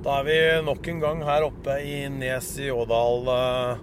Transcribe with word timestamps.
Da 0.00 0.14
er 0.16 0.24
vi 0.24 0.36
nok 0.64 0.86
en 0.88 1.00
gang 1.02 1.18
her 1.28 1.44
oppe 1.44 1.74
i 1.84 2.06
Nes 2.08 2.46
i 2.56 2.70
Ådal, 2.72 3.26
eh, 3.28 3.80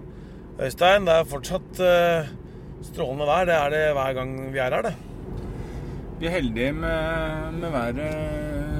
Øystein. 0.66 1.04
Det 1.06 1.12
er 1.14 1.28
fortsatt 1.30 1.78
eh, 1.78 2.30
strålende 2.88 3.28
vær. 3.28 3.44
Det 3.46 3.54
er 3.54 3.70
det 3.70 3.82
hver 3.94 4.16
gang 4.16 4.32
vi 4.50 4.58
er 4.58 4.74
her, 4.74 4.82
det. 4.82 4.96
Vi 6.18 6.26
er 6.26 6.34
heldige 6.34 6.72
med, 6.74 7.54
med 7.60 7.70
været, 7.70 8.00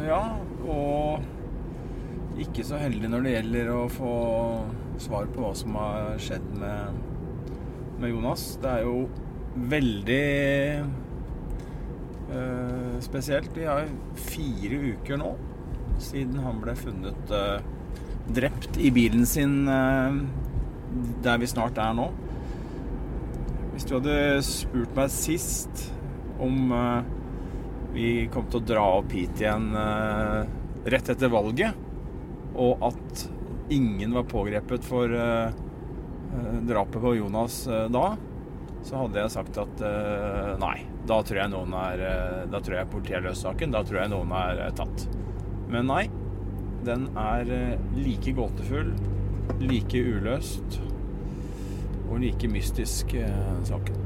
ja. 0.08 0.18
Og 0.66 2.42
ikke 2.42 2.66
så 2.66 2.80
heldige 2.82 3.12
når 3.12 3.22
det 3.22 3.34
gjelder 3.36 3.70
å 3.70 3.84
få 3.86 4.14
svar 4.98 5.30
på 5.30 5.44
hva 5.44 5.52
som 5.60 5.78
har 5.78 6.18
skjedd 6.18 6.48
med, 6.58 6.98
med 8.02 8.16
Jonas. 8.16 8.48
Det 8.58 8.72
er 8.72 8.82
jo 8.88 9.04
veldig 9.76 10.26
øh, 12.34 12.98
spesielt. 13.06 13.54
Vi 13.54 13.70
har 13.70 13.86
fire 14.26 14.82
uker 14.90 15.22
nå 15.22 15.36
siden 16.02 16.38
han 16.42 16.60
ble 16.62 16.74
funnet 16.78 17.32
uh, 17.34 17.58
drept 18.34 18.78
i 18.80 18.90
bilen 18.94 19.26
sin 19.26 19.68
uh, 19.68 20.14
der 21.24 21.40
vi 21.40 21.48
snart 21.50 21.78
er 21.80 21.94
nå. 21.96 22.08
Hvis 23.74 23.86
du 23.88 23.98
hadde 23.98 24.18
spurt 24.46 24.94
meg 24.96 25.12
sist 25.14 25.88
om 26.42 26.72
uh, 26.72 27.00
vi 27.94 28.28
kom 28.32 28.48
til 28.50 28.60
å 28.60 28.68
dra 28.68 28.84
opp 28.98 29.14
hit 29.16 29.40
igjen 29.40 29.70
rett 30.88 31.08
etter 31.08 31.30
valget, 31.32 31.76
og 32.58 32.82
at 32.84 33.22
ingen 33.72 34.12
var 34.14 34.26
pågrepet 34.28 34.84
for 34.84 35.08
drapet 36.68 37.00
på 37.00 37.14
Jonas 37.16 37.56
da, 37.90 38.04
så 38.84 39.00
hadde 39.00 39.22
jeg 39.22 39.32
sagt 39.32 39.58
at 39.64 39.82
nei, 40.60 40.76
da 41.08 41.22
tror 41.24 41.40
jeg 41.40 41.52
noen 41.54 41.74
er 41.80 42.04
Da 42.52 42.60
tror 42.60 42.76
jeg 42.76 42.92
politiet 42.92 43.18
har 43.18 43.26
løst 43.30 43.46
saken. 43.48 43.72
Da 43.72 43.82
tror 43.88 44.02
jeg 44.02 44.12
noen 44.12 44.36
er 44.36 44.62
tatt. 44.76 45.08
Men 45.68 45.88
nei, 45.90 46.04
den 46.86 47.08
er 47.18 47.50
eh, 47.52 47.80
like 47.98 48.32
gåtefull, 48.36 48.92
like 49.60 50.00
uløst 50.00 50.78
og 52.08 52.20
like 52.22 52.48
mystisk, 52.48 53.12
eh, 53.14 53.50
saken. 53.68 54.04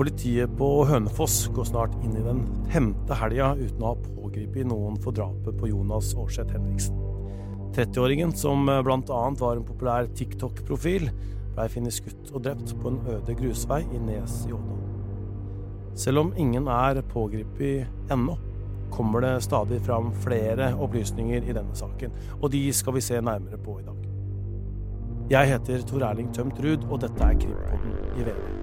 Politiet 0.00 0.52
på 0.56 0.68
Hønefoss 0.88 1.50
går 1.52 1.66
snart 1.68 1.96
inn 2.00 2.14
i 2.16 2.24
den 2.24 2.40
femte 2.72 3.18
helga 3.20 3.50
uten 3.58 3.84
å 3.84 3.90
ha 3.90 3.98
pågrepet 4.00 4.70
noen 4.70 4.96
for 5.04 5.12
drapet 5.12 5.58
på 5.60 5.68
Jonas 5.68 6.14
Aarseth 6.16 6.56
Henriksen. 6.56 6.96
30-åringen, 7.76 8.32
som 8.32 8.64
eh, 8.68 8.80
bl.a. 8.86 9.20
var 9.42 9.58
en 9.58 9.66
populær 9.66 10.08
TikTok-profil, 10.16 11.10
blei 11.52 11.68
funnet 11.68 11.98
skutt 11.98 12.32
og 12.32 12.46
drept 12.48 12.72
på 12.80 12.94
en 12.94 13.02
øde 13.12 13.36
grusvei 13.36 13.82
i 13.92 14.00
Nes 14.08 14.46
i 14.48 14.56
Ådal. 14.56 14.89
Selv 16.00 16.22
om 16.22 16.30
ingen 16.36 16.68
er 16.72 17.02
pågrepet 17.10 18.12
ennå, 18.12 18.38
kommer 18.90 19.20
det 19.20 19.42
stadig 19.44 19.82
fram 19.84 20.08
flere 20.24 20.72
opplysninger 20.80 21.44
i 21.44 21.56
denne 21.56 21.76
saken, 21.76 22.14
og 22.40 22.48
de 22.54 22.62
skal 22.72 22.96
vi 22.96 23.04
se 23.04 23.20
nærmere 23.20 23.60
på 23.60 23.76
i 23.82 23.84
dag. 23.84 24.06
Jeg 25.30 25.52
heter 25.52 25.84
Tor 25.86 26.06
Erling 26.08 26.32
Tømt 26.34 26.58
Ruud, 26.64 26.88
og 26.90 27.04
dette 27.04 27.22
er 27.22 27.38
Krimpodden 27.44 27.94
i 28.16 28.26
VG. 28.30 28.59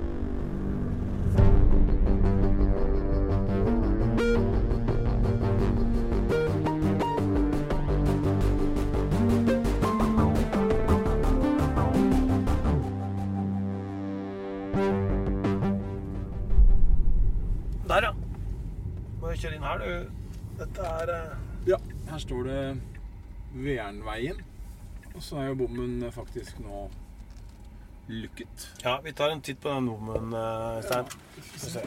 Kjøre 19.48 19.56
inn 19.62 19.64
her, 19.64 19.80
du. 19.80 19.92
Dette 20.60 20.88
er 21.00 21.10
eh, 21.14 21.36
Ja, 21.70 21.78
her 22.10 22.20
står 22.20 22.48
det 22.50 22.62
Vernveien. 23.56 24.42
Og 25.14 25.24
så 25.24 25.38
er 25.40 25.46
jo 25.54 25.62
bommen 25.62 26.04
faktisk 26.12 26.60
nå 26.60 26.90
lukket. 28.12 28.66
Ja, 28.84 28.98
vi 29.06 29.14
tar 29.16 29.32
en 29.32 29.40
titt 29.40 29.62
på 29.64 29.72
den 29.72 29.88
bommen, 29.88 30.36
eh, 30.36 30.84
Stein. 30.84 31.08
Ja. 31.72 31.86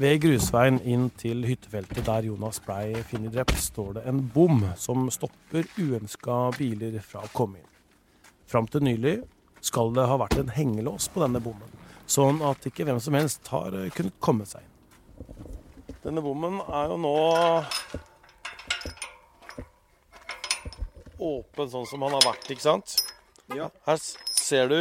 Ved 0.00 0.22
grusveien 0.24 0.80
inn 0.88 1.10
til 1.20 1.44
hyttefeltet 1.44 2.06
der 2.06 2.30
Jonas 2.30 2.62
blei 2.64 3.02
funnet 3.10 3.36
drept, 3.36 3.58
står 3.60 3.98
det 3.98 4.06
en 4.08 4.24
bom 4.32 4.64
som 4.80 5.10
stopper 5.12 5.68
uønska 5.76 6.38
biler 6.56 6.96
fra 7.04 7.26
å 7.26 7.32
komme 7.36 7.60
inn. 7.60 7.68
Fram 8.48 8.64
til 8.72 8.88
nylig 8.88 9.18
skal 9.60 9.92
det 9.92 10.08
ha 10.08 10.16
vært 10.24 10.40
en 10.40 10.56
hengelås 10.56 11.12
på 11.12 11.20
denne 11.20 11.44
bommen, 11.44 11.68
sånn 12.08 12.40
at 12.48 12.64
ikke 12.64 12.88
hvem 12.88 13.04
som 13.04 13.20
helst 13.20 13.52
har 13.52 13.76
eh, 13.76 13.92
kunnet 13.92 14.16
komme 14.24 14.48
seg 14.48 14.64
inn. 14.64 14.69
Denne 16.00 16.22
bommen 16.24 16.60
er 16.64 16.88
jo 16.88 16.96
nå 16.96 17.14
åpen 21.20 21.68
sånn 21.68 21.88
som 21.90 22.06
han 22.06 22.14
har 22.16 22.24
vært, 22.24 22.46
ikke 22.48 22.64
sant? 22.64 22.94
Ja. 23.52 23.66
Her 23.84 23.98
ser 24.00 24.70
du 24.70 24.78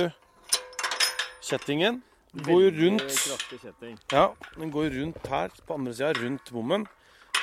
kjettingen. 1.43 1.99
Den 2.31 2.45
går 2.45 2.71
rundt. 2.77 3.17
Ja, 4.13 4.29
den 4.55 4.71
går 4.71 4.93
rundt 4.95 5.27
her 5.27 5.51
på 5.65 5.75
andre 5.79 5.93
sida, 5.97 6.13
rundt 6.21 6.51
bommen. 6.53 6.87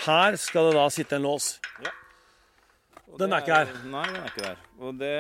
Her 0.06 0.36
skal 0.40 0.70
det 0.70 0.76
da 0.78 0.86
sitte 0.94 1.18
en 1.18 1.26
lås. 1.26 1.56
Og 3.10 3.18
Den 3.20 3.32
er, 3.32 3.36
er 3.36 3.44
ikke 3.44 3.56
her. 3.60 3.72
Nei, 3.90 4.06
den 4.08 4.20
er 4.22 4.30
ikke 4.30 4.44
der. 4.44 4.58
Og 4.80 4.98
det 5.00 5.16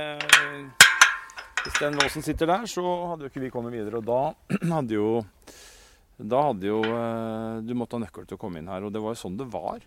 Hvis 1.64 1.80
den 1.82 1.96
låsen 1.98 2.22
sitter 2.22 2.46
der, 2.46 2.66
så 2.70 2.82
hadde 3.10 3.26
jo 3.26 3.32
ikke 3.32 3.42
vi 3.42 3.50
kommet 3.50 3.74
videre. 3.74 4.00
Og 4.00 4.06
da 4.06 4.20
hadde 4.76 4.96
jo 4.96 5.10
Da 6.16 6.46
hadde 6.48 6.68
jo 6.70 6.80
eh, 6.80 7.62
Du 7.66 7.74
måtte 7.76 7.98
ha 7.98 8.04
nøkkel 8.04 8.24
til 8.28 8.38
å 8.38 8.40
komme 8.40 8.60
inn 8.62 8.70
her. 8.72 8.86
Og 8.86 8.92
det 8.94 9.02
var 9.04 9.14
jo 9.14 9.20
sånn 9.20 9.38
det 9.38 9.48
var. 9.52 9.84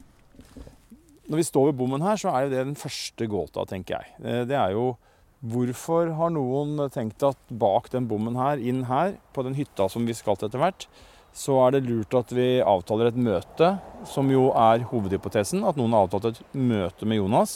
Når 1.29 1.41
vi 1.41 1.45
står 1.45 1.69
ved 1.69 1.78
bommen 1.78 2.06
her, 2.06 2.17
så 2.17 2.31
er 2.34 2.45
jo 2.45 2.51
det 2.53 2.66
den 2.72 2.79
første 2.79 3.28
gåta, 3.29 3.66
tenker 3.69 4.00
jeg. 4.00 4.17
Eh, 4.23 4.44
Det 4.50 4.57
er 4.57 4.75
jo 4.78 4.91
Hvorfor 5.40 6.09
har 6.17 6.34
noen 6.35 6.90
tenkt 6.91 7.23
at 7.23 7.38
bak 7.47 7.85
den 7.94 8.09
bommen 8.09 8.35
her, 8.35 8.59
inn 8.59 8.81
her, 8.90 9.13
på 9.31 9.45
den 9.47 9.53
hytta 9.56 9.85
som 9.88 10.03
vi 10.03 10.12
skal 10.12 10.35
til 10.35 10.50
etter 10.50 10.59
hvert, 10.59 10.84
så 11.31 11.56
er 11.63 11.78
det 11.78 11.85
lurt 11.85 12.12
at 12.17 12.34
vi 12.35 12.47
avtaler 12.59 13.07
et 13.07 13.22
møte, 13.23 13.69
som 14.03 14.28
jo 14.28 14.50
er 14.51 14.84
hovedhypotesen. 14.90 15.63
At 15.63 15.79
noen 15.79 15.96
har 15.96 16.09
avtalt 16.09 16.28
et 16.34 16.41
møte 16.59 17.07
med 17.07 17.22
Jonas. 17.22 17.53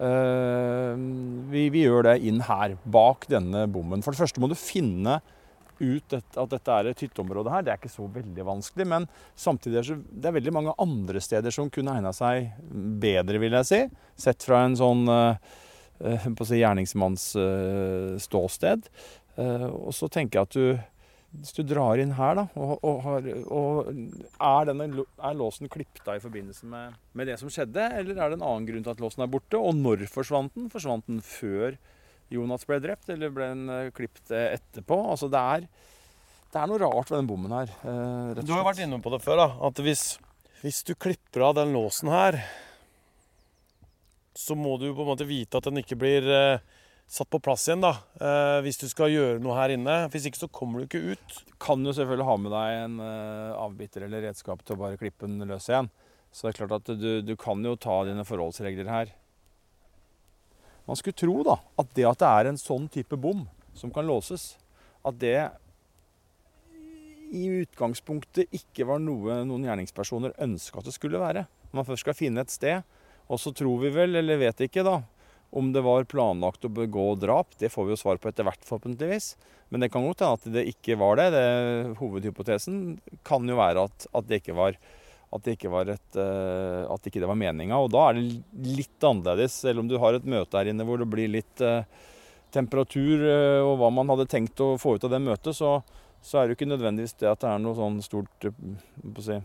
Eh, 0.00 0.96
vi, 1.52 1.66
vi 1.74 1.84
gjør 1.84 2.08
det 2.08 2.16
inn 2.28 2.40
her, 2.48 2.78
bak 2.88 3.28
denne 3.28 3.66
bommen. 3.68 4.00
For 4.00 4.16
det 4.16 4.22
første 4.22 4.40
må 4.40 4.48
du 4.48 4.56
finne 4.56 5.18
ut 5.80 6.16
at 6.16 6.38
dette 6.52 6.78
er 6.78 6.90
et 6.90 7.04
hytteområde 7.04 7.52
her. 7.52 7.64
Det 7.64 7.72
er 7.74 7.80
ikke 7.80 7.92
så 7.92 8.08
veldig 8.12 8.46
vanskelig. 8.48 8.88
Men 8.88 9.08
samtidig 9.38 9.82
er 9.82 10.00
det, 10.00 10.24
er 10.30 10.36
veldig 10.38 10.56
mange 10.56 10.74
andre 10.82 11.22
steder 11.22 11.54
som 11.54 11.70
kunne 11.72 11.98
egna 11.98 12.12
seg 12.16 12.50
bedre, 13.02 13.40
vil 13.42 13.56
jeg 13.60 13.70
si. 13.70 13.80
Sett 14.26 14.46
fra 14.46 14.64
en 14.66 14.76
sånn 14.78 15.06
eh, 15.12 15.54
eh, 16.00 16.28
på 16.32 16.46
å 16.46 16.50
si 16.50 16.60
gjerningsmanns 16.62 17.30
eh, 17.40 18.12
ståsted. 18.22 18.90
Og 19.36 19.90
så 19.92 20.08
tenker 20.08 20.38
jeg 20.38 20.46
at 20.46 20.54
du 20.56 20.92
hvis 21.36 21.52
du 21.56 21.62
drar 21.66 22.00
inn 22.00 22.14
her, 22.16 22.38
da, 22.38 22.44
og, 22.56 22.78
og, 22.86 23.00
har, 23.04 23.26
og 23.52 23.88
er, 23.90 24.68
denne, 24.70 25.04
er 25.04 25.36
låsen 25.36 25.68
klippet 25.68 26.06
av 26.08 26.16
i 26.16 26.22
forbindelse 26.22 26.68
med, 26.70 26.94
med 27.18 27.28
det 27.28 27.36
som 27.40 27.50
skjedde, 27.52 27.82
eller 27.98 28.16
er 28.16 28.32
det 28.32 28.38
en 28.38 28.46
annen 28.46 28.68
grunn 28.68 28.86
til 28.86 28.94
at 28.94 29.02
låsen 29.02 29.26
er 29.26 29.32
borte? 29.34 29.60
Og 29.60 29.76
når 29.76 30.06
forsvant 30.12 30.54
den? 30.56 30.70
Forsvant 30.72 31.04
den 31.10 31.20
før 31.24 31.76
Jonas 32.32 32.64
ble 32.66 32.80
drept, 32.82 33.08
eller 33.14 33.30
ble 33.30 33.48
den 33.52 33.68
eh, 33.70 33.90
klippet 33.94 34.32
eh, 34.34 34.56
etterpå? 34.58 34.96
Altså, 35.12 35.28
det 35.30 35.38
er, 35.40 35.66
det 36.52 36.60
er 36.62 36.70
noe 36.72 36.80
rart 36.82 37.10
ved 37.12 37.20
den 37.20 37.28
bommen 37.30 37.52
her. 37.54 37.70
eh, 37.82 38.32
rett 38.34 38.42
og 38.42 38.48
Du 38.48 38.54
har 38.54 38.62
jo 38.64 38.68
vært 38.70 38.80
slett. 38.80 38.88
inne 38.90 39.02
på 39.04 39.12
det 39.14 39.22
før, 39.24 39.42
da. 39.44 39.48
At 39.70 39.82
hvis, 39.86 40.04
hvis 40.64 40.80
du 40.88 40.94
klipper 40.98 41.46
av 41.50 41.54
den 41.60 41.74
låsen 41.76 42.10
her, 42.10 42.40
så 44.36 44.56
må 44.58 44.74
du 44.80 44.90
på 44.92 45.00
en 45.04 45.08
måte 45.14 45.24
vite 45.28 45.56
at 45.56 45.64
den 45.70 45.80
ikke 45.80 45.96
blir 45.96 46.26
satt 47.06 47.30
på 47.30 47.38
plass 47.40 47.68
igjen, 47.68 47.84
da. 47.84 47.92
Eh, 48.18 48.58
hvis 48.66 48.80
du 48.82 48.88
skal 48.90 49.12
gjøre 49.12 49.38
noe 49.40 49.54
her 49.56 49.72
inne. 49.76 49.94
Hvis 50.12 50.26
ikke 50.28 50.40
så 50.42 50.48
kommer 50.52 50.82
du 50.82 50.88
ikke 50.88 51.14
ut. 51.14 51.36
Du 51.46 51.54
kan 51.62 51.84
jo 51.86 51.94
selvfølgelig 51.94 52.26
ha 52.26 52.34
med 52.42 52.52
deg 52.56 52.80
en 52.82 52.96
eh, 53.06 53.52
avbiter 53.62 54.08
eller 54.08 54.26
redskap 54.26 54.64
til 54.66 54.74
å 54.74 54.80
bare 54.82 54.98
klippe 55.00 55.28
den 55.30 55.46
løs 55.46 55.68
igjen. 55.70 55.88
Så 56.34 56.48
det 56.48 56.50
er 56.56 56.58
klart 56.66 56.74
at 56.82 56.90
du, 56.98 57.10
du 57.24 57.32
kan 57.40 57.62
jo 57.64 57.76
ta 57.80 58.00
dine 58.08 58.26
forholdsregler 58.26 58.90
her. 58.90 59.14
Man 60.86 60.98
skulle 60.98 61.18
tro 61.18 61.40
da, 61.46 61.58
at 61.78 61.88
det 61.98 62.06
at 62.06 62.20
det 62.22 62.30
er 62.30 62.50
en 62.50 62.60
sånn 62.60 62.86
type 62.92 63.18
bom 63.18 63.44
som 63.76 63.90
kan 63.92 64.06
låses, 64.06 64.54
at 65.06 65.18
det 65.20 65.38
i 67.34 67.46
utgangspunktet 67.64 68.54
ikke 68.54 68.86
var 68.86 69.02
noe 69.02 69.40
noen 69.46 69.66
gjerningspersoner 69.66 70.36
ønska 70.46 70.78
at 70.78 70.88
det 70.88 70.94
skulle 70.94 71.20
være. 71.20 71.44
Man 71.74 71.86
først 71.86 72.06
skal 72.06 72.16
finne 72.16 72.44
et 72.46 72.54
sted, 72.54 72.86
og 73.26 73.42
så 73.42 73.50
tror 73.54 73.82
vi 73.82 73.90
vel, 73.94 74.14
eller 74.20 74.38
vet 74.38 74.62
ikke 74.68 74.86
da, 74.86 75.00
om 75.56 75.72
det 75.74 75.82
var 75.86 76.06
planlagt 76.10 76.66
å 76.66 76.72
begå 76.72 77.14
drap, 77.18 77.54
det 77.58 77.70
får 77.72 77.86
vi 77.86 77.94
jo 77.94 78.00
svar 78.00 78.20
på 78.20 78.30
etter 78.30 78.46
hvert, 78.46 78.62
forhåpentligvis. 78.66 79.34
Men 79.70 79.82
det 79.82 79.90
kan 79.90 80.06
godt 80.06 80.22
hende 80.22 80.38
at 80.38 80.48
det 80.54 80.64
ikke 80.70 80.98
var 81.00 81.18
det. 81.18 81.30
det. 81.34 81.46
Hovedhypotesen 81.98 82.98
kan 83.26 83.46
jo 83.48 83.58
være 83.58 83.86
at, 83.88 84.06
at 84.14 84.28
det 84.28 84.40
ikke 84.42 84.56
var 84.58 84.78
at 85.36 85.44
det 85.46 85.56
ikke 85.56 85.70
var, 85.72 85.90
et, 85.92 86.18
eh, 86.18 87.22
var 87.26 87.38
meninga. 87.38 87.78
Og 87.78 87.90
da 87.94 88.08
er 88.08 88.18
det 88.18 88.24
litt 88.76 89.06
annerledes, 89.06 89.60
selv 89.62 89.82
om 89.82 89.88
du 89.88 89.98
har 90.02 90.16
et 90.16 90.26
møte 90.26 90.58
her 90.58 90.70
inne 90.72 90.86
hvor 90.86 91.00
det 91.00 91.08
blir 91.12 91.30
litt 91.32 91.62
eh, 91.64 91.86
temperatur 92.54 93.24
eh, 93.26 93.60
og 93.60 93.76
hva 93.80 93.90
man 93.92 94.12
hadde 94.12 94.28
tenkt 94.32 94.60
å 94.64 94.74
få 94.80 94.96
ut 94.96 95.06
av 95.06 95.12
det 95.14 95.22
møtet, 95.24 95.56
så, 95.56 95.78
så 96.24 96.40
er 96.40 96.46
det 96.46 96.54
jo 96.54 96.60
ikke 96.60 96.72
nødvendigvis 96.72 97.18
det 97.20 97.30
at 97.30 97.42
det 97.44 97.50
er 97.52 97.62
noe 97.62 97.76
sånn 97.78 98.00
stort 98.04 98.48
si, 99.24 99.40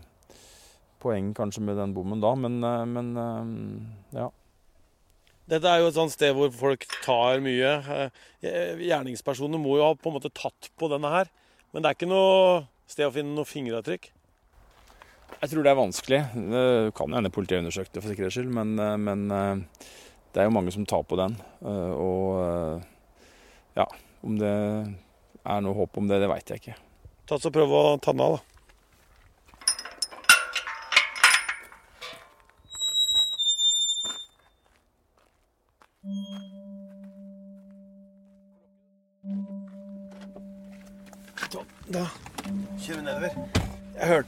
poeng 1.02 1.32
kanskje 1.36 1.64
med 1.66 1.80
den 1.80 1.94
bommen 1.96 2.22
da, 2.22 2.32
men, 2.38 2.60
men 2.62 3.12
ja. 4.14 4.30
Dette 5.50 5.68
er 5.68 5.82
jo 5.82 5.88
et 5.90 5.96
sånt 5.98 6.14
sted 6.14 6.30
hvor 6.36 6.52
folk 6.54 6.86
tar 7.02 7.42
mye. 7.42 7.72
Gjerningspersonene 8.40 9.58
må 9.60 9.74
jo 9.80 9.88
ha 9.88 9.96
på 9.98 10.08
en 10.08 10.14
måte 10.16 10.30
tatt 10.30 10.70
på 10.78 10.88
denne 10.88 11.10
her. 11.10 11.32
Men 11.74 11.82
det 11.82 11.90
er 11.90 11.98
ikke 11.98 12.08
noe 12.08 12.62
sted 12.92 13.08
å 13.08 13.14
finne 13.14 13.34
noe 13.34 13.48
fingeravtrykk? 13.48 14.10
Jeg 15.40 15.50
tror 15.50 15.64
det 15.64 15.72
er 15.72 15.78
vanskelig. 15.78 16.20
Det 16.52 16.66
kan 16.98 17.16
hende 17.16 17.32
politiet 17.34 17.58
har 17.58 17.64
undersøkt 17.64 17.92
det 17.94 18.02
for 18.02 18.12
sikkerhets 18.12 18.36
skyld, 18.38 18.52
men, 18.54 18.76
men, 19.02 19.26
det 20.32 20.40
er 20.40 20.46
jo 20.46 20.54
mange 20.54 20.72
som 20.74 20.86
tar 20.86 21.02
på 21.08 21.18
den. 21.18 21.34
Og 21.66 22.84
ja, 23.74 23.88
om 24.22 24.38
det 24.38 24.52
er 24.52 25.64
noe 25.64 25.76
håp 25.76 25.98
om 25.98 26.08
det, 26.10 26.20
det 26.22 26.30
veit 26.30 26.52
jeg 26.52 26.62
ikke. 26.62 26.76
Ta 27.26 27.38
så 27.42 27.50
Prøv 27.54 27.74
å 27.74 27.82
ta 28.02 28.14
den 28.14 28.22
av. 28.24 28.38
Da 28.38 28.51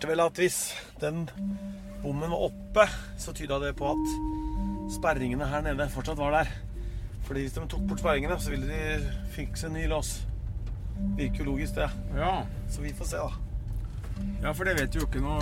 Hørte 0.05 0.19
vel 0.19 0.21
at 0.21 0.37
hvis 0.37 0.57
den 1.01 1.23
bommen 2.03 2.29
var 2.29 2.43
oppe, 2.45 2.85
så 3.17 3.33
tyda 3.33 3.57
det 3.63 3.71
på 3.79 3.89
at 3.89 4.11
sperringene 4.93 5.47
her 5.49 5.63
nede 5.65 5.87
fortsatt 5.89 6.19
var 6.21 6.35
der. 6.35 6.51
Fordi 7.25 7.41
hvis 7.41 7.55
de 7.57 7.63
tok 7.65 7.87
bort 7.89 8.03
sperringene, 8.03 8.37
så 8.37 8.53
ville 8.53 8.69
de 8.69 8.99
fikse 9.33 9.71
en 9.71 9.73
ny 9.79 9.87
lås. 9.89 10.11
Virker 11.17 11.41
jo 11.41 11.49
logisk, 11.49 11.81
det. 11.81 11.89
Ja. 12.19 12.35
Så 12.69 12.85
vi 12.85 12.93
får 12.93 13.11
se, 13.15 13.17
da. 13.17 13.33
Ja, 14.43 14.53
for 14.53 14.69
det 14.69 14.77
vet 14.77 14.93
vi 14.93 15.01
jo 15.01 15.09
ikke 15.09 15.25
noe 15.25 15.41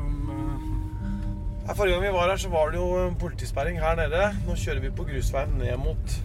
om 0.00 0.32
uh... 0.32 1.74
Forrige 1.74 1.98
gang 1.98 2.08
vi 2.08 2.16
var 2.16 2.32
her, 2.32 2.40
så 2.40 2.56
var 2.56 2.72
det 2.72 2.80
jo 2.80 3.12
politisperring 3.20 3.84
her 3.84 4.00
nede. 4.00 4.32
Nå 4.48 4.56
kjører 4.56 4.80
vi 4.88 4.96
på 4.96 5.10
grusveien 5.12 5.58
ned 5.60 5.76
mot 5.84 6.20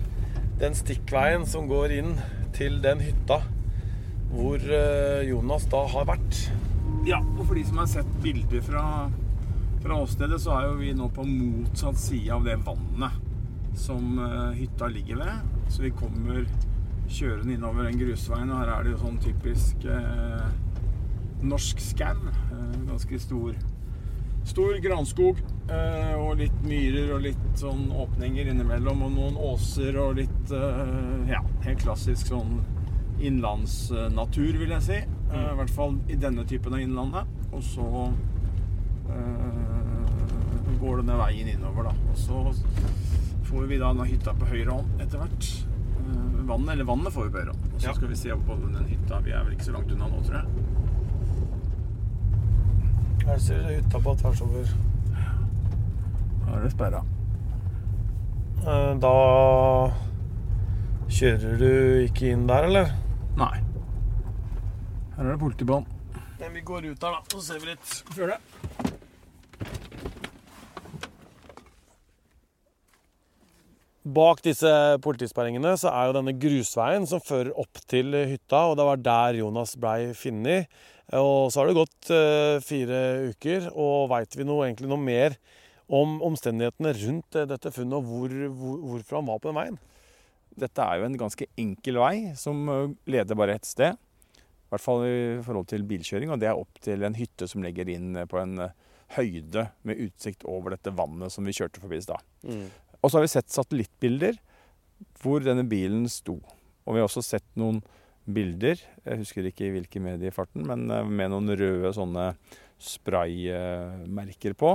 den 0.63 0.79
stikkveien 0.79 1.43
som 1.43 1.67
går 1.67 1.99
inn 1.99 2.15
til 2.55 2.79
den 2.87 3.03
hytta 3.03 3.43
hvor 4.31 4.63
uh, 4.63 5.19
Jonas 5.27 5.67
da 5.67 5.83
har 5.91 6.07
vært. 6.15 6.45
Ja, 7.03 7.17
og 7.19 7.41
for 7.49 7.57
de 7.59 7.65
som 7.67 7.81
har 7.81 7.87
sett 7.91 8.11
bilder 8.23 8.61
fra, 8.63 8.81
fra 9.83 9.95
åstedet, 9.99 10.37
så 10.39 10.53
er 10.55 10.69
jo 10.69 10.75
vi 10.79 10.93
nå 10.95 11.09
på 11.11 11.25
motsatt 11.27 11.97
side 11.99 12.31
av 12.31 12.45
det 12.47 12.55
vannet 12.63 13.17
som 13.75 14.21
uh, 14.21 14.53
hytta 14.55 14.87
ligger 14.87 15.19
ved. 15.19 15.49
Så 15.67 15.83
vi 15.83 15.91
kommer 15.91 16.45
kjørende 17.11 17.57
innover 17.57 17.89
den 17.89 17.99
grusveien, 17.99 18.53
og 18.53 18.61
her 18.61 18.71
er 18.71 18.85
det 18.85 18.93
jo 18.93 19.01
sånn 19.01 19.19
typisk 19.19 19.83
uh, 19.83 20.45
norsk 21.43 21.83
skau. 21.83 22.21
ganske 22.87 23.19
stor, 23.19 23.57
stor 24.47 24.79
granskog. 24.85 25.41
og 26.19 26.37
litt 26.39 26.55
myrer 26.63 27.11
og 27.15 27.25
litt 27.25 27.43
sånn 27.59 27.89
åpninger 27.91 28.47
innimellom, 28.51 29.03
og 29.03 29.11
noen 29.11 29.35
åser 29.51 29.99
og 29.99 30.15
litt 30.21 30.55
Ja, 31.27 31.43
helt 31.67 31.83
klassisk 31.83 32.31
sånn 32.31 32.61
innlandsnatur, 33.23 34.55
vil 34.59 34.71
jeg 34.77 34.87
si. 34.87 35.01
Mm. 35.33 35.45
I 35.49 35.55
hvert 35.57 35.73
fall 35.73 35.95
i 36.07 36.15
denne 36.19 36.45
typen 36.45 36.73
av 36.75 36.81
innlandet. 36.83 37.25
Og 37.53 37.63
så 37.65 37.85
uh, 39.09 39.13
går 40.81 41.01
denne 41.01 41.17
veien 41.19 41.49
innover, 41.55 41.89
da. 41.89 41.93
Og 42.13 42.17
så 42.19 42.35
får 43.49 43.69
vi 43.69 43.79
da 43.81 43.91
denne 43.93 44.09
hytta 44.09 44.31
på 44.37 44.49
høyre 44.51 44.71
hånd 44.77 45.01
etter 45.01 45.17
hvert. 45.21 45.49
Uh, 46.03 46.45
vannet, 46.49 46.71
eller 46.75 46.89
vannet 46.89 47.13
får 47.15 47.27
vi 47.27 47.33
på 47.33 47.41
høyre 47.41 47.55
hånd. 47.55 47.63
Og 47.73 47.77
så 47.79 47.89
ja. 47.89 47.97
skal 47.97 48.13
vi 48.13 48.21
se 48.21 48.29
på 48.47 48.53
den 48.61 48.89
hytta. 48.91 49.15
Vi 49.25 49.31
er 49.33 49.41
vel 49.43 49.57
ikke 49.57 49.69
så 49.71 49.75
langt 49.77 49.91
unna 49.95 50.05
nå, 50.11 50.17
tror 50.27 50.37
jeg. 50.41 50.47
Her 53.23 53.37
ser 53.39 53.67
hytta 53.71 53.97
på 54.03 54.15
tvers 54.19 54.41
over. 54.43 54.71
Da 56.43 56.57
er 56.57 56.65
det 56.65 56.73
sperra. 56.73 57.01
Da 59.03 59.13
kjører 61.11 61.59
du 61.59 61.71
ikke 62.05 62.31
inn 62.31 62.45
der, 62.47 62.67
eller? 62.67 62.91
Nei. 63.39 63.72
Her 65.13 65.27
er 65.27 65.35
det 65.35 65.41
politibånd. 65.43 65.85
Men 66.39 66.55
vi 66.57 66.61
går 66.65 66.89
ut 66.89 67.03
her, 67.05 67.13
da, 67.13 67.21
så 67.29 67.41
ser 67.45 67.61
vi 67.61 67.69
litt. 67.69 67.91
Før 68.15 68.33
det? 68.33 68.39
Bak 74.13 74.41
disse 74.43 74.69
politisperringene 75.05 75.77
så 75.79 75.93
er 75.93 76.09
jo 76.09 76.15
denne 76.17 76.33
grusveien 76.35 77.05
som 77.07 77.21
fører 77.23 77.53
opp 77.61 77.79
til 77.87 78.11
hytta, 78.33 78.65
og 78.67 78.75
det 78.75 78.87
var 78.89 79.03
der 79.05 79.39
Jonas 79.39 79.77
blei 79.79 80.11
funnet. 80.17 80.67
Og 81.15 81.53
så 81.53 81.61
har 81.61 81.69
det 81.69 81.77
gått 81.77 82.09
uh, 82.11 82.57
fire 82.65 82.99
uker, 83.31 83.69
og 83.71 84.09
veit 84.11 84.35
vi 84.35 84.47
noe, 84.47 84.65
egentlig 84.65 84.89
noe 84.91 84.99
mer 84.99 85.37
om 85.93 86.17
omstendighetene 86.25 86.93
rundt 87.03 87.37
dette 87.53 87.71
funnet, 87.75 87.99
og 87.99 88.09
hvor, 88.09 88.33
hvor, 88.49 88.79
hvorfor 88.89 89.19
han 89.19 89.29
var 89.29 89.39
på 89.39 89.51
den 89.51 89.59
veien? 89.61 89.79
Dette 90.59 90.83
er 90.83 90.99
jo 90.99 91.07
en 91.07 91.21
ganske 91.21 91.47
enkel 91.59 92.01
vei 92.01 92.15
som 92.37 92.59
øh, 92.69 92.89
leder 93.09 93.37
bare 93.37 93.55
ett 93.57 93.69
sted. 93.69 93.95
I 94.73 94.75
hvert 94.75 94.87
fall 94.87 95.03
i 95.05 95.41
forhold 95.45 95.67
til 95.69 95.83
bilkjøring, 95.85 96.31
og 96.33 96.39
det 96.41 96.47
er 96.49 96.57
opp 96.57 96.79
til 96.81 97.03
en 97.05 97.13
hytte 97.13 97.45
som 97.45 97.61
legger 97.61 97.91
inn 97.93 98.15
på 98.25 98.39
en 98.41 98.55
øh, 98.65 98.71
høyde 99.13 99.67
med 99.85 99.99
utsikt 100.01 100.47
over 100.49 100.73
dette 100.73 100.89
vannet 100.97 101.29
som 101.29 101.45
vi 101.45 101.53
kjørte 101.53 101.77
forbi 101.83 101.99
i 101.99 102.05
stad. 102.05 102.23
Mm. 102.41 102.71
Og 102.97 103.05
så 103.05 103.19
har 103.19 103.25
vi 103.27 103.29
sett 103.35 103.53
satellittbilder 103.53 104.39
hvor 105.21 105.45
denne 105.45 105.61
bilen 105.69 106.07
sto. 106.09 106.39
Og 106.87 106.95
vi 106.95 107.03
har 107.03 107.05
også 107.05 107.21
sett 107.21 107.45
noen 107.59 107.83
bilder, 108.25 108.81
jeg 109.03 109.19
husker 109.19 109.45
ikke 109.45 109.67
i 109.67 109.75
hvilke 109.75 110.01
medier 110.01 110.31
i 110.31 110.33
farten, 110.33 110.65
men 110.65 110.87
øh, 110.89 111.05
med 111.05 111.29
noen 111.35 111.53
røde 111.59 111.93
sånne 111.93 112.31
spraymerker 112.81 114.57
på. 114.57 114.73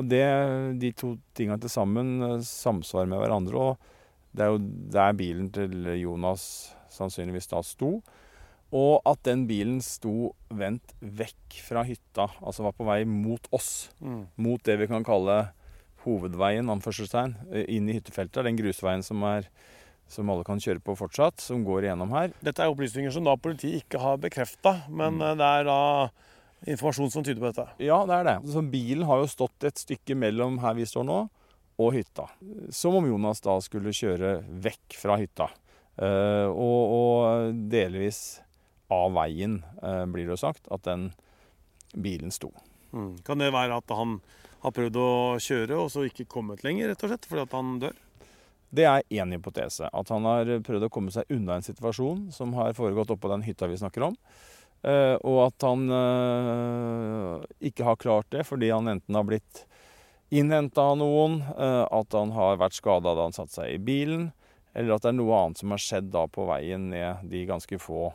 Og 0.00 0.08
det, 0.10 0.24
de 0.82 0.90
to 0.98 1.12
tingene 1.38 1.60
til 1.62 1.70
sammen 1.70 2.42
samsvarer 2.42 3.06
med 3.12 3.22
hverandre. 3.22 3.70
og 3.70 4.34
det 4.34 4.42
er 4.42 4.50
jo 4.50 4.60
der 4.98 5.14
bilen 5.14 5.52
til 5.52 5.92
Jonas 6.00 6.72
sannsynligvis 6.90 7.52
da 7.52 7.62
sto. 7.62 8.00
Og 8.72 9.02
at 9.08 9.20
den 9.28 9.44
bilen 9.48 9.82
sto 9.84 10.32
vendt 10.48 10.94
vekk 11.00 11.58
fra 11.66 11.82
hytta, 11.84 12.30
altså 12.40 12.64
var 12.64 12.76
på 12.76 12.86
vei 12.88 13.02
mot 13.04 13.44
oss. 13.52 13.90
Mm. 14.00 14.24
Mot 14.40 14.64
det 14.64 14.78
vi 14.80 14.88
kan 14.88 15.04
kalle 15.04 15.42
hovedveien, 16.06 16.70
anførselstegn, 16.72 17.36
inn 17.68 17.90
i 17.90 17.98
hyttefeltet. 17.98 18.42
Den 18.46 18.58
grusveien 18.58 19.04
som, 19.06 19.22
er, 19.28 19.48
som 20.10 20.30
alle 20.32 20.46
kan 20.46 20.60
kjøre 20.62 20.82
på 20.84 20.96
fortsatt, 20.98 21.42
som 21.44 21.66
går 21.66 21.86
igjennom 21.86 22.14
her. 22.16 22.32
Dette 22.42 22.64
er 22.64 22.72
opplysninger 22.72 23.12
som 23.14 23.28
da 23.28 23.36
politiet 23.38 23.84
ikke 23.84 24.00
har 24.02 24.20
bekrefta, 24.22 24.78
men 24.88 25.20
mm. 25.20 25.26
Eh, 25.28 25.36
det 25.42 25.50
er 25.58 25.68
da 25.68 25.80
informasjon 26.72 27.12
som 27.12 27.26
tyder 27.26 27.42
på 27.42 27.50
dette? 27.50 27.68
Ja, 27.82 28.02
det 28.08 28.18
er 28.18 28.28
det. 28.30 28.36
Så 28.54 28.64
bilen 28.72 29.06
har 29.08 29.22
jo 29.22 29.30
stått 29.30 29.68
et 29.68 29.80
stykke 29.82 30.16
mellom 30.18 30.60
her 30.62 30.76
vi 30.78 30.86
står 30.88 31.06
nå, 31.08 31.24
og 31.82 31.96
hytta. 31.96 32.28
Som 32.74 32.98
om 32.98 33.08
Jonas 33.08 33.42
da 33.42 33.56
skulle 33.64 33.94
kjøre 33.96 34.36
vekk 34.62 34.96
fra 35.00 35.16
hytta. 35.18 35.48
Uh, 35.92 36.48
og, 36.48 36.80
og, 36.96 37.56
delvis 37.68 38.40
av 38.92 39.16
veien, 39.16 39.60
uh, 39.82 40.04
blir 40.06 40.28
det 40.28 40.36
jo 40.36 40.42
sagt, 40.44 40.68
at 40.72 40.84
den 40.86 41.10
bilen 41.92 42.32
sto. 42.34 42.52
Mm. 42.92 43.16
Kan 43.26 43.42
det 43.42 43.52
være 43.54 43.80
at 43.80 43.92
han 43.96 44.20
har 44.62 44.74
prøvd 44.76 44.98
å 45.00 45.10
kjøre 45.42 45.80
og 45.80 45.90
så 45.92 46.06
ikke 46.06 46.28
kommet 46.30 46.64
lenger, 46.64 46.92
rett 46.92 47.04
og 47.04 47.12
slett, 47.12 47.28
fordi 47.28 47.46
at 47.46 47.56
han 47.58 47.74
dør? 47.82 47.98
Det 48.72 48.86
er 48.88 49.04
én 49.12 49.34
hypotese. 49.34 49.90
At 49.92 50.08
han 50.12 50.24
har 50.28 50.48
prøvd 50.64 50.86
å 50.86 50.92
komme 50.92 51.12
seg 51.12 51.28
unna 51.34 51.58
en 51.58 51.66
situasjon 51.66 52.30
som 52.32 52.54
har 52.56 52.72
foregått 52.76 53.12
oppå 53.12 53.28
den 53.32 53.44
hytta 53.44 53.68
vi 53.68 53.80
snakker 53.80 54.06
om. 54.08 54.16
Uh, 54.82 55.14
og 55.28 55.44
at 55.48 55.66
han 55.68 55.84
ikke 57.62 57.84
har 57.86 58.00
klart 58.00 58.32
det 58.34 58.42
fordi 58.48 58.72
han 58.72 58.88
enten 58.90 59.14
har 59.18 59.28
blitt 59.28 59.66
innhenta 60.32 60.80
av 60.80 60.96
noen, 60.96 61.42
eh, 61.58 61.86
at 61.92 62.14
han 62.16 62.32
har 62.32 62.56
vært 62.56 62.78
skada 62.78 63.12
da 63.12 63.26
han 63.26 63.34
satte 63.36 63.58
seg 63.58 63.74
i 63.74 63.80
bilen, 63.84 64.30
eller 64.72 64.96
at 64.96 65.04
det 65.04 65.10
er 65.12 65.18
noe 65.18 65.36
annet 65.36 65.60
som 65.60 65.74
har 65.74 65.82
skjedd 65.84 66.08
da 66.14 66.24
på 66.32 66.46
veien 66.48 66.88
ned 66.88 67.26
de 67.28 67.42
ganske 67.50 67.78
få 67.82 68.06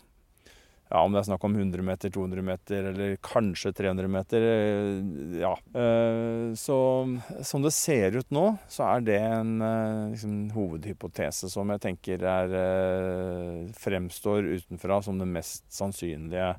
ja, 0.88 1.02
Om 1.02 1.12
det 1.12 1.20
er 1.20 1.28
snakk 1.28 1.44
om 1.44 1.56
100 1.58 1.84
meter, 1.84 2.12
200 2.16 2.44
meter 2.48 2.90
eller 2.94 3.18
kanskje 3.24 3.74
300 3.76 4.08
meter. 4.08 4.46
Eh, 4.54 5.36
ja. 5.42 5.52
Eh, 5.76 6.54
så 6.56 6.78
som 7.44 7.66
det 7.66 7.74
ser 7.76 8.16
ut 8.16 8.32
nå, 8.32 8.46
så 8.72 8.88
er 8.94 9.04
det 9.04 9.20
en 9.20 9.54
liksom, 10.14 10.40
hovedhypotese 10.56 11.52
som 11.52 11.76
jeg 11.76 11.84
tenker 11.84 12.24
er 12.24 12.58
fremstår 13.76 14.48
utenfra 14.48 15.02
som 15.04 15.20
det 15.20 15.28
mest 15.30 15.66
sannsynlige 15.76 16.54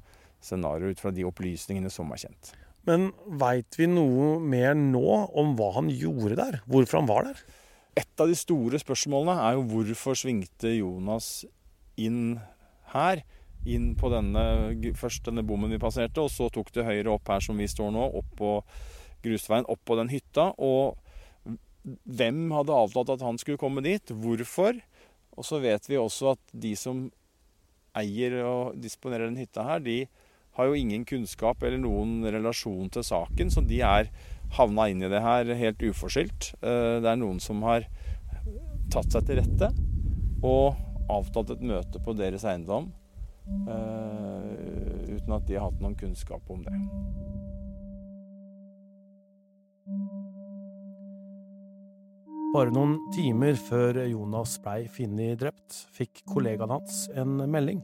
scenarioet 0.45 0.99
ut 0.99 1.03
fra 1.03 1.13
de 1.15 1.25
opplysningene 1.27 1.91
som 1.93 2.13
er 2.13 2.27
kjent. 2.27 2.53
Men 2.89 3.11
veit 3.41 3.77
vi 3.77 3.89
noe 3.91 4.39
mer 4.41 4.77
nå 4.79 5.07
om 5.37 5.57
hva 5.59 5.73
han 5.77 5.91
gjorde 5.93 6.39
der? 6.39 6.61
Hvorfor 6.69 7.03
han 7.03 7.11
var 7.11 7.27
der? 7.29 7.41
Et 7.99 8.23
av 8.23 8.31
de 8.31 8.37
store 8.39 8.79
spørsmålene 8.81 9.35
er 9.45 9.57
jo 9.59 9.67
hvorfor 9.73 10.17
svingte 10.17 10.71
Jonas 10.77 11.43
inn 11.99 12.39
her? 12.95 13.25
Inn 13.67 13.91
på 13.99 14.09
denne, 14.13 14.45
først 14.97 15.27
denne 15.27 15.43
bommen 15.47 15.73
vi 15.75 15.81
passerte, 15.83 16.23
og 16.23 16.31
så 16.33 16.47
tok 16.53 16.71
det 16.77 16.87
høyre 16.87 17.17
opp 17.17 17.29
her 17.29 17.43
som 17.45 17.59
vi 17.59 17.67
står 17.69 17.91
nå, 17.93 18.07
opp 18.21 18.31
på 18.39 18.53
grusveien, 19.25 19.67
opp 19.69 19.83
på 19.85 19.97
den 19.99 20.13
hytta. 20.13 20.53
Og 20.63 20.97
hvem 22.05 22.53
hadde 22.55 22.77
avtalt 22.77 23.11
at 23.17 23.25
han 23.27 23.41
skulle 23.41 23.61
komme 23.61 23.83
dit? 23.85 24.13
Hvorfor? 24.15 24.79
Og 25.39 25.47
så 25.47 25.61
vet 25.63 25.89
vi 25.91 25.99
også 25.99 26.33
at 26.37 26.55
de 26.55 26.73
som 26.79 27.07
eier 27.99 28.39
og 28.47 28.79
disponerer 28.79 29.29
den 29.29 29.41
hytta 29.41 29.65
her, 29.67 29.83
de 29.83 30.05
har 30.59 30.67
jo 30.67 30.79
ingen 30.79 31.05
kunnskap 31.07 31.63
eller 31.63 31.79
noen 31.79 32.23
relasjon 32.27 32.91
til 32.95 33.05
saken, 33.07 33.51
så 33.51 33.63
de 33.63 33.79
er 33.87 34.11
havna 34.57 34.89
inn 34.91 35.05
i 35.05 35.11
det 35.11 35.21
her 35.23 35.51
helt 35.61 35.83
uforskyldt. 35.83 36.53
Det 36.63 37.07
er 37.07 37.21
noen 37.21 37.39
som 37.43 37.63
har 37.67 37.87
tatt 38.91 39.13
seg 39.13 39.29
til 39.29 39.39
rette 39.43 39.69
og 40.43 40.79
avtalt 41.13 41.55
et 41.55 41.63
møte 41.65 42.01
på 42.03 42.15
deres 42.19 42.47
eiendom 42.49 42.91
uten 45.09 45.35
at 45.35 45.47
de 45.49 45.57
har 45.57 45.69
hatt 45.69 45.81
noen 45.83 45.97
kunnskap 45.99 46.51
om 46.53 46.63
det. 46.67 46.75
Bare 52.55 52.73
noen 52.73 52.97
timer 53.13 53.59
før 53.61 54.01
Jonas 54.09 54.57
blei 54.65 54.87
funnet 54.93 55.41
drept, 55.43 55.83
fikk 55.93 56.23
kollegaen 56.33 56.73
hans 56.73 57.05
en 57.13 57.37
melding. 57.51 57.83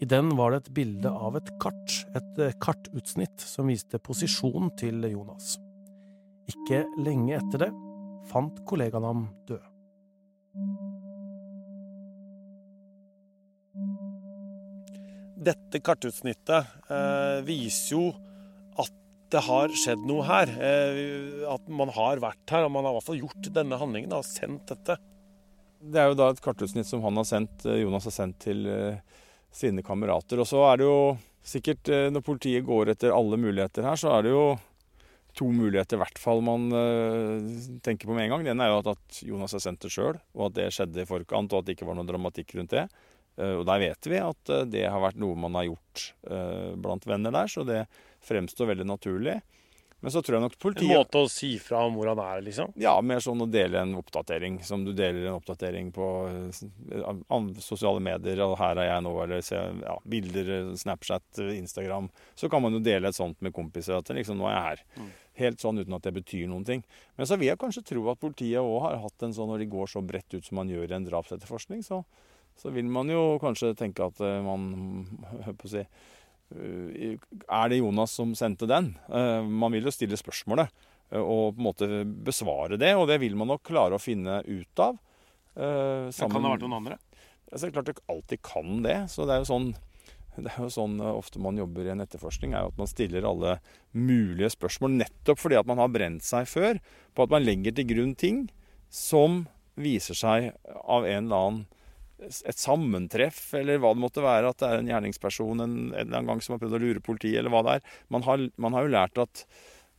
I 0.00 0.04
den 0.04 0.34
var 0.36 0.52
det 0.52 0.58
et 0.66 0.74
bilde 0.76 1.08
av 1.08 1.38
et 1.38 1.48
kart, 1.62 1.94
et 2.18 2.42
kartutsnitt 2.60 3.40
som 3.40 3.72
viste 3.72 3.96
posisjonen 4.04 4.68
til 4.76 5.00
Jonas. 5.08 5.56
Ikke 6.52 6.84
lenge 7.00 7.38
etter 7.38 7.64
det 7.64 7.72
fant 8.28 8.60
kollegaen 8.68 9.06
ham 9.06 9.24
død. 9.48 9.64
Dette 15.46 15.80
kartutsnittet 15.84 16.90
eh, 16.90 17.40
viser 17.46 17.92
jo 17.94 18.06
at 18.82 18.94
det 19.30 19.42
har 19.46 19.74
skjedd 19.74 20.02
noe 20.06 20.24
her. 20.26 20.50
Eh, 20.50 21.44
at 21.52 21.68
man 21.70 21.92
har 21.94 22.22
vært 22.22 22.54
her, 22.54 22.66
og 22.66 22.74
man 22.74 22.86
har 22.86 22.94
i 22.94 22.98
hvert 22.98 23.08
fall 23.10 23.20
gjort 23.20 23.52
denne 23.54 23.78
handlingen 23.78 24.16
og 24.16 24.26
sendt 24.26 24.72
dette. 24.72 24.98
Det 25.86 26.00
er 26.00 26.10
jo 26.10 26.18
da 26.18 26.30
et 26.32 26.42
kartutsnitt 26.42 26.88
som 26.88 27.04
han 27.04 27.18
har 27.20 27.26
sendt, 27.28 27.66
eh, 27.66 27.82
Jonas 27.84 28.08
har 28.08 28.14
sendt 28.14 28.40
til 28.42 28.66
eh, 28.70 29.18
sine 29.54 29.84
kamerater. 29.86 30.40
Og 30.42 30.48
så 30.48 30.64
er 30.70 30.80
det 30.80 30.88
jo 30.88 31.00
sikkert, 31.46 31.90
eh, 31.92 32.08
når 32.10 32.24
politiet 32.26 32.66
går 32.66 32.94
etter 32.94 33.14
alle 33.14 33.38
muligheter 33.40 33.86
her, 33.86 34.00
så 34.00 34.16
er 34.16 34.26
det 34.26 34.34
jo 34.34 34.46
to 35.36 35.50
muligheter 35.52 35.98
i 35.98 36.00
hvert 36.00 36.16
fall 36.16 36.38
man 36.40 36.70
uh, 36.72 37.42
tenker 37.84 38.08
på 38.08 38.14
med 38.16 38.24
en 38.24 38.30
gang. 38.32 38.46
Den 38.46 38.62
er 38.64 38.70
jo 38.72 38.78
at, 38.80 38.86
at 38.94 39.18
Jonas 39.20 39.52
har 39.52 39.60
sendt 39.60 39.82
det 39.84 39.90
sjøl, 39.92 40.16
og 40.32 40.46
at 40.46 40.54
det 40.56 40.70
skjedde 40.72 41.02
i 41.02 41.08
forkant, 41.08 41.52
og 41.52 41.60
at 41.60 41.66
det 41.68 41.74
ikke 41.76 41.88
var 41.90 41.98
noe 41.98 42.08
dramatikk 42.08 42.54
rundt 42.56 42.72
det. 42.72 42.86
Uh, 43.36 43.60
og 43.60 43.66
der 43.68 43.82
vet 43.82 44.08
vi 44.10 44.22
at 44.22 44.52
uh, 44.52 44.64
det 44.68 44.86
har 44.88 45.02
vært 45.02 45.20
noe 45.20 45.36
man 45.38 45.58
har 45.58 45.70
gjort 45.70 45.84
blant 46.76 47.06
venner 47.08 47.32
der, 47.32 47.48
så 47.48 47.62
det 47.64 47.86
fremstår 48.26 48.68
veldig 48.74 48.84
naturlig. 48.84 49.38
Men 50.00 50.12
så 50.12 50.20
tror 50.22 50.36
jeg 50.36 50.44
nok 50.44 50.56
politiet 50.60 50.92
En 50.92 51.00
måte 51.00 51.20
å 51.24 51.28
si 51.30 51.48
fra 51.58 51.80
om 51.88 51.96
hvor 51.96 52.10
han 52.10 52.20
er, 52.20 52.42
liksom? 52.44 52.74
Ja, 52.78 52.92
mer 53.00 53.22
sånn 53.24 53.40
å 53.42 53.46
dele 53.48 53.80
en 53.80 53.94
oppdatering. 53.96 54.58
Som 54.66 54.84
du 54.84 54.92
deler 54.94 55.24
en 55.24 55.38
oppdatering 55.38 55.88
på 55.94 56.08
sosiale 57.64 58.02
medier. 58.04 58.42
Og 58.44 58.58
'her 58.60 58.82
er 58.82 58.90
jeg 58.90 59.04
nå', 59.06 59.14
eller 59.24 59.40
se 59.42 59.56
ja, 59.56 59.96
bilder, 60.04 60.52
Snapchat, 60.76 61.40
Instagram. 61.40 62.10
Så 62.36 62.50
kan 62.52 62.62
man 62.62 62.76
jo 62.76 62.82
dele 62.84 63.08
et 63.08 63.16
sånt 63.16 63.40
med 63.40 63.54
kompiser. 63.56 63.96
At 63.96 64.12
liksom, 64.12 64.36
'nå 64.36 64.50
er 64.50 64.54
jeg 64.54 64.66
her'. 64.68 64.84
Mm. 65.00 65.10
Helt 65.42 65.60
sånn 65.64 65.80
uten 65.80 65.96
at 65.96 66.02
det 66.02 66.14
betyr 66.14 66.46
noen 66.48 66.64
ting. 66.64 66.84
Men 67.16 67.26
så 67.26 67.40
vil 67.40 67.48
jeg 67.48 67.58
kanskje 67.58 67.84
tro 67.84 68.06
at 68.12 68.20
politiet 68.20 68.60
òg 68.60 68.80
har 68.82 69.00
hatt 69.00 69.22
en 69.22 69.32
sånn 69.32 69.48
når 69.48 69.64
de 69.64 69.72
går 69.72 69.86
så 69.88 70.04
bredt 70.04 70.34
ut 70.34 70.44
som 70.44 70.56
man 70.56 70.68
gjør 70.68 70.90
i 70.92 70.96
en 70.96 71.08
drapsetterforskning, 71.08 71.82
så, 71.82 72.04
så 72.56 72.72
vil 72.72 72.88
man 72.90 73.10
jo 73.12 73.36
kanskje 73.42 73.74
tenke 73.78 74.06
at 74.06 74.20
man 74.44 74.70
på 75.60 75.68
å 75.68 75.72
si, 75.72 75.84
Eh, 76.54 77.16
er 77.50 77.70
det 77.70 77.80
Jonas 77.80 78.12
som 78.14 78.34
sendte 78.38 78.68
den? 78.70 78.92
Eh, 79.10 79.42
man 79.42 79.74
vil 79.74 79.86
jo 79.86 79.94
stille 79.94 80.18
spørsmålet 80.18 80.70
eh, 81.10 81.20
og 81.20 81.56
på 81.56 81.60
en 81.60 81.66
måte 81.66 81.88
besvare 82.26 82.78
det, 82.78 82.92
og 82.94 83.08
det 83.10 83.18
vil 83.22 83.34
man 83.38 83.50
nok 83.50 83.64
klare 83.66 83.98
å 83.98 84.02
finne 84.02 84.42
ut 84.46 84.82
av. 84.82 85.00
Sammen... 85.56 86.12
Kan 86.12 86.42
det 86.42 86.44
ha 86.44 86.52
vært 86.52 86.64
noen 86.66 86.78
andre? 86.82 86.96
Det 87.46 87.62
er 87.64 87.72
klart 87.72 87.88
det 87.88 88.00
alltid 88.12 88.42
kan 88.44 88.82
det. 88.84 88.96
Så 89.08 89.24
det 89.24 89.36
er 89.36 89.42
jo 89.42 89.48
sånn 89.48 89.70
det 90.36 90.50
er 90.52 90.66
jo 90.66 90.68
sånn 90.68 90.98
ofte 91.00 91.40
man 91.40 91.56
jobber 91.56 91.86
i 91.86 91.94
en 91.94 92.04
etterforskning, 92.04 92.52
er 92.52 92.66
jo 92.66 92.74
at 92.74 92.80
man 92.82 92.90
stiller 92.90 93.24
alle 93.24 93.56
mulige 93.96 94.52
spørsmål 94.52 94.98
nettopp 94.98 95.40
fordi 95.40 95.56
at 95.56 95.68
man 95.68 95.80
har 95.80 95.88
brent 95.88 96.26
seg 96.26 96.44
før 96.50 96.82
på 97.16 97.24
at 97.24 97.32
man 97.32 97.46
legger 97.46 97.72
til 97.72 97.88
grunn 97.88 98.12
ting 98.20 98.42
som 98.92 99.46
viser 99.80 100.18
seg 100.18 100.50
av 100.84 101.08
en 101.08 101.24
eller 101.24 101.40
annen 101.40 101.64
et 102.24 102.58
sammentreff, 102.58 103.40
eller 103.58 103.80
hva 103.82 103.92
det 103.92 104.02
måtte 104.02 104.24
være, 104.24 104.50
at 104.50 104.60
det 104.62 104.68
er 104.68 104.80
en 104.80 104.90
gjerningsperson 104.90 105.60
en, 105.60 105.74
en 105.90 105.94
eller 105.94 106.14
annen 106.14 106.30
gang 106.30 106.44
som 106.44 106.54
har 106.54 106.62
prøvd 106.62 106.78
å 106.78 106.82
lure 106.82 107.04
politiet, 107.04 107.40
eller 107.40 107.52
hva 107.52 107.62
det 107.66 107.74
er. 107.76 107.96
Man 108.14 108.24
har, 108.26 108.44
man 108.62 108.76
har 108.76 108.86
jo 108.86 108.94
lært 108.94 109.20
at 109.20 109.42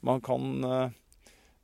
man 0.08 0.22
kan, 0.26 0.64
eh, 0.64 0.96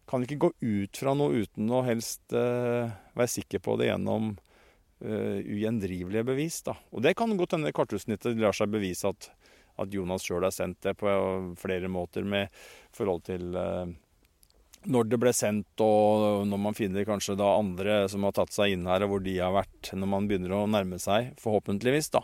kan 0.09 0.25
ikke 0.25 0.41
gå 0.45 0.51
ut 0.59 0.99
fra 0.99 1.15
noe 1.17 1.43
uten 1.45 1.69
å 1.73 1.83
helst 1.87 2.35
uh, 2.35 2.91
være 3.15 3.31
sikker 3.31 3.61
på 3.63 3.77
det 3.79 3.87
gjennom 3.87 4.33
uh, 4.33 5.39
ugjendrivelige 5.39 6.25
bevis. 6.27 6.59
Da. 6.65 6.75
Og 6.91 7.05
det 7.05 7.15
kan 7.17 7.33
godt 7.39 7.55
hende 7.55 7.73
kartutsnittet 7.73 8.37
lar 8.41 8.57
seg 8.57 8.73
bevise 8.73 9.09
at, 9.09 9.29
at 9.79 9.95
Jonas 9.95 10.25
sjøl 10.27 10.43
har 10.45 10.53
sendt 10.53 10.83
det 10.85 10.97
på 10.99 11.07
flere 11.61 11.89
måter 11.89 12.27
med 12.27 12.51
forhold 12.93 13.23
til 13.29 13.55
uh, 13.55 13.87
når 14.89 15.07
det 15.11 15.19
ble 15.21 15.31
sendt, 15.35 15.81
og 15.83 16.43
når 16.49 16.59
man 16.59 16.75
finner 16.77 17.05
kanskje 17.07 17.37
da 17.39 17.53
andre 17.55 18.03
som 18.11 18.25
har 18.27 18.35
tatt 18.35 18.53
seg 18.55 18.73
inn 18.73 18.89
her, 18.89 19.05
og 19.05 19.13
hvor 19.13 19.23
de 19.23 19.37
har 19.39 19.53
vært, 19.55 19.93
når 19.95 20.09
man 20.11 20.27
begynner 20.29 20.55
å 20.57 20.65
nærme 20.69 20.99
seg, 21.01 21.31
forhåpentligvis, 21.41 22.11
da, 22.15 22.23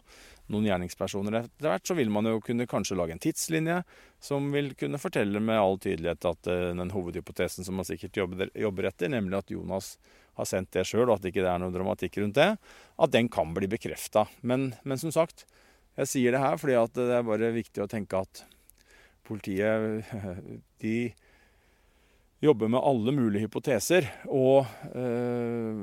noen 0.49 0.67
gjerningspersoner 0.67 1.39
etter 1.43 1.69
hvert, 1.69 1.85
så 1.87 1.95
vil 1.97 2.11
man 2.13 2.27
jo 2.29 2.41
kunne 2.43 2.67
kanskje 2.69 2.97
lage 2.97 3.15
en 3.15 3.21
tidslinje 3.21 3.81
som 4.23 4.49
vil 4.53 4.71
kunne 4.79 4.99
fortelle 5.01 5.41
med 5.43 5.61
all 5.61 5.77
tydelighet 5.81 6.25
at 6.31 6.49
uh, 6.49 6.71
den 6.73 6.93
hovedhypotesen 6.93 7.67
som 7.67 7.79
man 7.79 7.87
sikkert 7.87 8.17
jobber, 8.17 8.89
etter, 8.89 9.11
nemlig 9.13 9.39
at 9.39 9.53
Jonas 9.53 9.93
har 10.39 10.49
sendt 10.49 10.73
det 10.75 10.87
sjøl, 10.89 11.07
og 11.07 11.17
at 11.17 11.25
det 11.25 11.33
ikke 11.33 11.45
er 11.45 11.61
noe 11.61 11.73
dramatikk 11.75 12.19
rundt 12.21 12.39
det, 12.39 12.51
at 12.57 13.15
den 13.15 13.29
kan 13.31 13.53
bli 13.55 13.69
bekrefta. 13.71 14.25
Men, 14.41 14.71
men, 14.83 15.01
som 15.01 15.13
sagt, 15.13 15.45
jeg 15.99 16.11
sier 16.11 16.35
det 16.35 16.43
her 16.43 16.59
fordi 16.59 16.77
det 16.95 17.09
er 17.19 17.27
bare 17.27 17.55
viktig 17.55 17.83
å 17.83 17.89
tenke 17.91 18.23
at 18.23 18.45
politiet 19.27 20.07
de 20.83 20.95
jobber 22.43 22.71
med 22.71 22.83
alle 22.85 23.13
mulige 23.15 23.45
hypoteser 23.47 24.07
og 24.31 24.67
øh, 24.95 25.79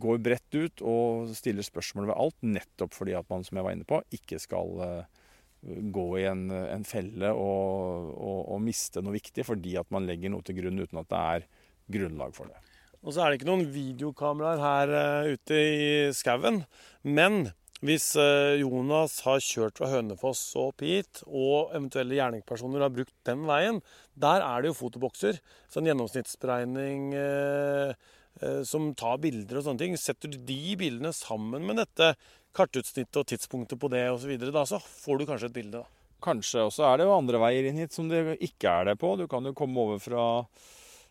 går 0.00 0.20
bredt 0.24 0.58
ut 0.58 0.84
og 0.84 1.32
stiller 1.36 1.64
spørsmål 1.64 2.10
ved 2.10 2.18
alt, 2.26 2.38
nettopp 2.44 2.96
fordi 2.96 3.16
at 3.16 3.28
man, 3.32 3.44
som 3.46 3.58
jeg 3.58 3.66
var 3.66 3.76
inne 3.76 3.88
på, 3.88 4.02
ikke 4.12 4.40
skal 4.42 4.84
øh, 4.84 5.24
gå 5.64 6.06
i 6.20 6.26
en, 6.28 6.50
en 6.50 6.84
felle 6.84 7.32
og, 7.32 8.12
og, 8.12 8.40
og, 8.52 8.60
miste 8.64 9.02
noe 9.02 9.16
viktig 9.16 9.46
fordi 9.48 9.78
at 9.80 9.90
man 9.94 10.06
legger 10.08 10.32
noe 10.32 10.44
til 10.44 10.58
grunn 10.60 10.82
uten 10.82 11.00
at 11.00 11.10
det 11.10 11.24
er 11.24 11.48
grunnlag 11.96 12.36
for 12.36 12.52
det. 12.52 12.60
Og 13.04 13.12
så 13.12 13.20
er 13.20 13.30
det 13.30 13.40
ikke 13.40 13.50
noen 13.50 13.66
videokameraer 13.72 14.60
her 14.64 14.92
uh, 14.96 15.32
ute 15.36 15.56
i 15.60 15.88
skauen, 16.16 16.62
men 17.04 17.50
hvis 17.82 18.14
eh, 18.20 18.60
Jonas 18.60 19.18
har 19.26 19.42
kjørt 19.42 19.80
fra 19.80 19.90
Hønefoss 19.90 20.42
og 20.56 20.70
opp 20.70 20.84
hit, 20.84 21.22
og 21.26 21.74
eventuelle 21.74 22.16
gjerningspersoner 22.16 22.84
har 22.84 22.92
brukt 22.94 23.14
den 23.26 23.42
veien, 23.48 23.80
der 24.14 24.44
er 24.44 24.62
det 24.62 24.70
jo 24.70 24.78
fotobokser. 24.78 25.40
Så 25.68 25.80
en 25.80 25.90
gjennomsnittsberegning 25.90 27.10
eh, 27.18 27.92
eh, 28.40 28.62
som 28.68 28.92
tar 28.98 29.18
bilder 29.24 29.60
og 29.60 29.66
sånne 29.66 29.82
ting. 29.82 29.98
Setter 30.00 30.32
du 30.32 30.38
de 30.38 30.78
bildene 30.80 31.12
sammen 31.16 31.66
med 31.66 31.82
dette 31.82 32.14
kartutsnittet 32.54 33.20
og 33.20 33.28
tidspunktet 33.28 33.80
på 33.82 33.90
det 33.92 34.06
osv., 34.12 34.32
da 34.54 34.64
så 34.68 34.78
får 34.78 35.20
du 35.20 35.26
kanskje 35.28 35.50
et 35.50 35.58
bilde. 35.58 35.82
da. 35.82 36.14
Kanskje. 36.24 36.62
Og 36.64 36.72
så 36.72 36.86
er 36.88 37.00
det 37.00 37.08
jo 37.08 37.18
andre 37.18 37.42
veier 37.42 37.68
inn 37.68 37.82
hit 37.82 37.92
som 37.96 38.08
det 38.08 38.38
ikke 38.38 38.70
er 38.70 38.92
det 38.92 38.96
på. 39.02 39.16
Du 39.20 39.26
kan 39.28 39.44
jo 39.44 39.56
komme 39.56 39.82
over 39.82 40.00
fra 40.00 40.24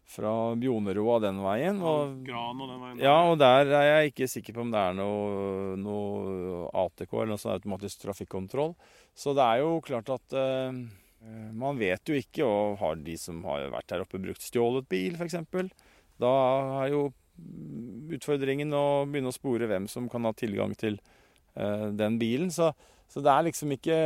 fra 0.10 0.32
Bjoneroa 0.60 1.20
den 1.24 1.40
veien. 1.44 1.80
Og, 1.82 2.20
Gran 2.28 2.60
og 2.62 2.70
den 2.70 2.82
veien. 2.82 3.00
Ja, 3.04 3.16
og 3.30 3.40
der 3.42 3.72
er 3.72 3.88
jeg 3.88 4.12
ikke 4.12 4.30
sikker 4.30 4.58
på 4.58 4.66
om 4.66 4.74
det 4.74 4.82
er 4.82 4.98
noe, 4.98 5.78
noe 5.80 6.68
ATK 6.84 7.08
eller 7.16 7.34
noe 7.34 7.42
sånn 7.42 7.56
automatisk 7.56 8.04
trafikkontroll. 8.04 8.76
Så 9.18 9.36
det 9.38 9.48
er 9.48 9.64
jo 9.64 9.80
klart 9.86 10.12
at 10.14 10.38
uh, 10.38 10.70
man 11.56 11.82
vet 11.82 12.10
jo 12.10 12.20
ikke, 12.20 12.46
og 12.46 12.80
har 12.84 13.02
de 13.02 13.18
som 13.20 13.42
har 13.48 13.70
vært 13.74 13.96
her 13.96 14.06
oppe 14.06 14.22
brukt 14.22 14.44
stjålet 14.44 14.90
bil 14.92 15.18
f.eks., 15.18 15.40
da 16.22 16.32
er 16.84 16.92
jo 16.94 17.04
utfordringen 18.14 18.74
å 18.78 19.04
begynne 19.10 19.32
å 19.32 19.36
spore 19.36 19.66
hvem 19.68 19.88
som 19.90 20.06
kan 20.12 20.28
ha 20.28 20.34
tilgang 20.38 20.76
til 20.78 21.00
uh, 21.58 21.90
den 21.96 22.20
bilen. 22.22 22.52
Så, 22.54 22.70
så, 23.10 23.24
det 23.24 23.32
er 23.32 23.48
liksom 23.48 23.74
ikke 23.74 23.98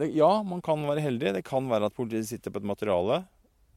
det, 0.00 0.14
Ja, 0.16 0.30
man 0.46 0.62
kan 0.64 0.86
være 0.88 1.04
heldig. 1.04 1.34
Det 1.36 1.44
kan 1.46 1.68
være 1.68 1.90
at 1.90 1.98
politiet 1.98 2.30
sitter 2.30 2.54
på 2.54 2.62
et 2.62 2.70
materiale 2.72 3.24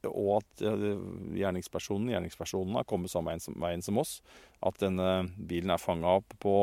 og 0.08 0.40
at 0.40 0.64
gjerningspersonen 0.64 2.14
gjerningspersonen 2.14 2.78
har 2.80 2.88
kommet 2.88 3.12
samme 3.12 3.36
veien 3.60 3.84
som 3.84 4.00
oss. 4.02 4.20
At 4.64 4.80
denne 4.82 5.30
bilen 5.36 5.74
er 5.74 5.82
fanga 5.82 6.20
opp 6.22 6.38
på 6.40 6.56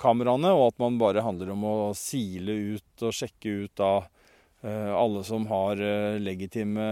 kameraene, 0.00 0.52
og 0.56 0.70
at 0.70 0.80
man 0.80 0.98
bare 1.00 1.24
handler 1.24 1.52
om 1.54 1.66
å 1.68 1.76
sile 1.98 2.56
ut 2.76 3.04
og 3.04 3.16
sjekke 3.16 3.56
ut 3.64 3.74
da 3.80 3.92
eh, 4.64 4.92
alle 4.94 5.24
som 5.26 5.44
har 5.50 5.80
eh, 5.84 6.20
legitime 6.22 6.86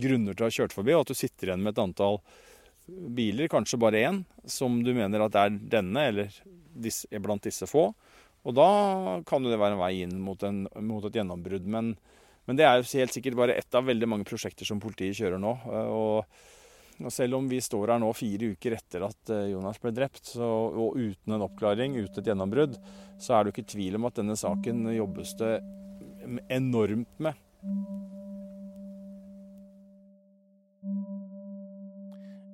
grunner 0.00 0.34
til 0.34 0.44
å 0.44 0.50
ha 0.50 0.56
kjørt 0.58 0.74
forbi, 0.76 0.94
og 0.94 1.04
at 1.04 1.14
du 1.14 1.18
sitter 1.18 1.50
igjen 1.50 1.64
med 1.64 1.74
et 1.74 1.84
antall 1.84 2.20
biler, 2.86 3.48
kanskje 3.48 3.80
bare 3.80 4.02
én, 4.04 4.24
som 4.44 4.82
du 4.84 4.92
mener 4.96 5.24
at 5.24 5.38
er 5.40 5.54
denne, 5.56 6.08
eller 6.10 6.34
disse, 6.74 7.08
blant 7.22 7.44
disse 7.46 7.68
få. 7.70 7.92
Og 8.44 8.56
da 8.56 8.68
kan 9.24 9.44
jo 9.44 9.52
det 9.52 9.60
være 9.60 9.78
en 9.78 9.80
vei 9.80 9.94
inn 10.04 10.18
mot, 10.20 10.42
en, 10.44 10.66
mot 10.84 11.04
et 11.06 11.16
gjennombrudd. 11.16 11.64
Men 11.70 11.94
men 12.44 12.58
det 12.58 12.66
er 12.68 12.82
helt 12.82 13.14
sikkert 13.14 13.38
bare 13.38 13.56
ett 13.56 13.76
av 13.76 13.86
veldig 13.88 14.08
mange 14.10 14.26
prosjekter 14.28 14.68
som 14.68 14.82
politiet 14.82 15.16
kjører 15.16 15.40
nå. 15.40 15.54
Eh, 15.64 15.92
og, 15.94 16.42
og 17.00 17.12
selv 17.14 17.38
om 17.38 17.48
vi 17.50 17.60
står 17.64 17.94
her 17.94 18.02
nå 18.02 18.10
fire 18.16 18.52
uker 18.54 18.76
etter 18.76 19.06
at 19.08 19.32
eh, 19.32 19.50
Jonas 19.54 19.80
ble 19.82 19.94
drept, 19.96 20.34
så, 20.36 20.44
og 20.44 20.98
uten 20.98 21.36
en 21.36 21.46
oppklaring, 21.48 21.96
uten 21.96 22.20
et 22.20 22.32
gjennombrudd, 22.32 22.76
så 23.18 23.36
er 23.36 23.44
det 23.44 23.52
jo 23.52 23.56
ikke 23.56 23.72
tvil 23.76 24.00
om 24.00 24.08
at 24.10 24.20
denne 24.20 24.36
saken 24.38 24.88
jobbes 24.94 25.36
det 25.40 25.54
enormt 26.52 27.24
med. 27.24 27.40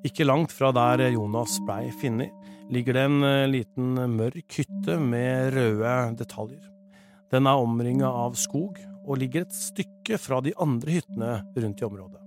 Ikke 0.07 0.25
langt 0.25 0.55
fra 0.55 0.71
der 0.73 1.11
Jonas 1.11 1.59
blei 1.67 1.91
funnet, 2.01 2.33
ligger 2.71 2.95
det 2.95 3.03
en 3.09 3.25
eh, 3.27 3.49
liten 3.51 3.99
mørk 4.15 4.61
hytte 4.61 5.01
med 5.03 5.51
røde 5.57 5.97
detaljer. 6.23 6.63
Den 7.31 7.47
er 7.47 7.63
omringa 7.63 8.09
av 8.09 8.39
skog, 8.39 8.79
og 9.07 9.21
ligger 9.21 9.47
et 9.47 9.55
stykke 9.55 10.19
fra 10.21 10.41
de 10.45 10.53
andre 10.61 10.99
hyttene 10.99 11.33
rundt 11.57 11.81
i 11.81 11.87
området. 11.87 12.21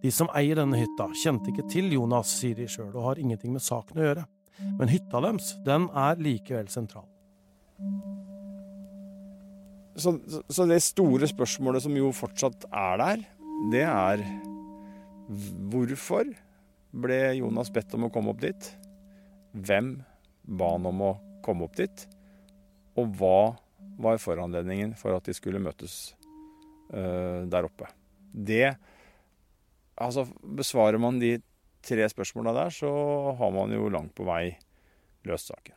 De 0.00 0.10
som 0.14 0.30
eier 0.36 0.56
denne 0.56 0.78
hytta, 0.80 1.10
kjente 1.22 1.52
ikke 1.52 1.66
til 1.70 1.90
Jonas, 1.92 2.32
sier 2.40 2.56
de 2.56 2.68
sjøl, 2.70 2.92
og 2.94 3.10
har 3.10 3.20
ingenting 3.20 3.52
med 3.52 3.64
saken 3.64 4.00
å 4.00 4.06
gjøre. 4.06 4.26
Men 4.78 4.92
hytta 4.92 5.20
deres, 5.24 5.54
den 5.64 5.88
er 5.96 6.20
likevel 6.20 6.68
sentral. 6.72 7.08
Så, 10.00 10.14
så, 10.48 10.64
det 10.68 10.80
store 10.84 11.28
spørsmålet 11.28 11.84
som 11.84 11.96
jo 11.96 12.12
fortsatt 12.16 12.64
er 12.70 13.00
der, 13.00 13.24
det 13.72 13.84
er 13.84 14.22
hvorfor 15.70 16.30
ble 16.90 17.18
Jonas 17.38 17.70
bedt 17.72 17.92
om 17.98 18.08
å 18.08 18.12
komme 18.12 18.32
opp 18.32 18.40
dit? 18.42 18.70
Hvem 19.52 19.98
ba 20.58 20.70
han 20.76 20.88
om 20.88 21.02
å 21.04 21.10
komme 21.44 21.66
opp 21.66 21.76
dit? 21.78 22.06
Og 22.98 23.12
hva 23.18 23.52
var 23.98 24.20
foranledningen 24.22 24.94
for 24.98 25.16
at 25.16 25.26
de 25.26 25.34
skulle 25.36 25.62
møtes 25.62 26.14
uh, 26.94 27.46
der 27.50 27.68
oppe? 27.68 27.90
Det 28.30 28.76
Altså, 30.00 30.22
besvarer 30.40 30.96
man 30.96 31.18
de 31.20 31.34
tre 31.84 32.06
spørsmåla 32.08 32.54
der, 32.56 32.70
så 32.72 32.88
har 33.36 33.50
man 33.52 33.74
jo 33.74 33.90
langt 33.92 34.14
på 34.16 34.24
vei 34.24 34.54
løst 35.28 35.50
saken. 35.52 35.74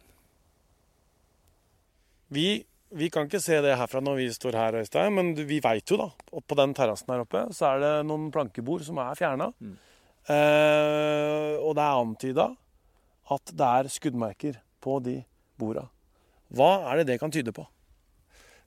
Vi 2.32 2.64
vi 2.94 3.10
kan 3.10 3.26
ikke 3.26 3.42
se 3.42 3.58
det 3.66 3.74
herfra 3.78 4.02
når 4.04 4.20
vi 4.20 4.28
står 4.34 4.58
her, 4.58 4.76
Øystein, 4.84 5.16
men 5.16 5.32
vi 5.50 5.58
veit 5.64 5.90
jo 5.90 5.98
da, 5.98 6.12
og 6.30 6.44
på 6.46 6.58
den 6.60 6.76
terrassen 6.78 7.10
her 7.10 7.24
oppe 7.24 7.42
så 7.56 7.72
er 7.72 7.82
det 7.82 7.94
noen 8.06 8.28
plankebord 8.34 8.84
som 8.86 9.00
er 9.02 9.18
fjerna. 9.18 9.50
Mm. 9.58 9.74
Eh, 10.30 11.56
og 11.58 11.74
det 11.76 11.84
er 11.84 12.04
antyda 12.04 12.46
at 13.34 13.54
det 13.58 13.70
er 13.80 13.90
skuddmerker 13.92 14.60
på 14.84 15.00
de 15.04 15.18
borda. 15.58 15.88
Hva 16.54 16.70
er 16.92 17.02
det 17.02 17.08
det 17.10 17.18
kan 17.24 17.34
tyde 17.34 17.54
på? 17.56 17.66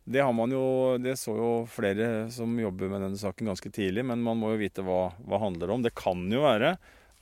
Det 0.06 0.22
har 0.22 0.32
man 0.32 0.52
jo, 0.54 0.96
det 1.02 1.16
så 1.18 1.32
jo 1.34 1.50
flere 1.66 2.28
som 2.30 2.52
jobber 2.60 2.92
med 2.92 3.02
denne 3.02 3.18
saken 3.18 3.50
ganske 3.50 3.72
tidlig, 3.75 4.04
men 4.06 4.22
man 4.22 4.38
må 4.38 4.52
jo 4.52 4.60
vite 4.60 4.84
hva 4.86 5.08
det 5.18 5.40
handler 5.42 5.72
om. 5.75 5.82
Det 5.82 5.96
kan 5.98 6.20
jo 6.30 6.44
være 6.44 6.76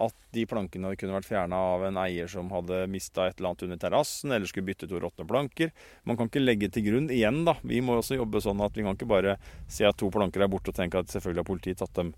at 0.04 0.16
de 0.34 0.42
plankene 0.50 0.90
kunne 0.98 1.14
vært 1.14 1.28
fjerna 1.28 1.58
av 1.70 1.84
en 1.86 1.98
eier 2.02 2.28
som 2.28 2.50
hadde 2.52 2.82
mista 2.90 3.28
et 3.28 3.38
eller 3.38 3.52
annet 3.52 3.64
under 3.68 3.80
terrassen, 3.80 4.34
eller 4.34 4.50
skulle 4.50 4.66
bytte 4.68 4.88
to 4.90 5.00
råtne 5.00 5.24
planker. 5.30 5.70
Man 6.04 6.18
kan 6.18 6.28
ikke 6.28 6.42
legge 6.42 6.68
til 6.74 6.84
grunn 6.88 7.08
igjen, 7.14 7.40
da. 7.46 7.54
Vi 7.62 7.80
må 7.84 7.96
også 8.00 8.18
jobbe 8.18 8.42
sånn 8.44 8.60
at 8.64 8.76
vi 8.76 8.84
kan 8.84 8.98
ikke 8.98 9.08
bare 9.08 9.38
se 9.70 9.86
at 9.88 9.96
to 10.00 10.10
planker 10.12 10.44
er 10.44 10.50
borte 10.52 10.74
og 10.74 10.76
tenke 10.76 11.00
at 11.00 11.14
selvfølgelig 11.14 11.44
har 11.44 11.50
politiet 11.54 11.80
tatt 11.80 11.94
dem 11.96 12.12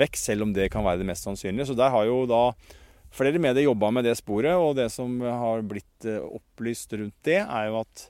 vekk, 0.00 0.20
selv 0.20 0.48
om 0.48 0.54
det 0.56 0.68
kan 0.74 0.84
være 0.84 1.00
det 1.00 1.08
mest 1.08 1.24
sannsynlige. 1.24 1.70
Så 1.70 1.78
der 1.78 1.94
har 1.94 2.04
jo 2.10 2.26
da 2.28 2.42
flere 3.14 3.40
medier 3.42 3.70
jobba 3.70 3.92
med 3.94 4.06
det 4.06 4.18
sporet, 4.18 4.52
og 4.58 4.76
det 4.78 4.90
som 4.92 5.16
har 5.22 5.64
blitt 5.66 6.06
eh, 6.06 6.20
opplyst 6.20 6.92
rundt 6.98 7.16
det, 7.26 7.40
er 7.40 7.70
jo 7.70 7.80
at 7.80 8.04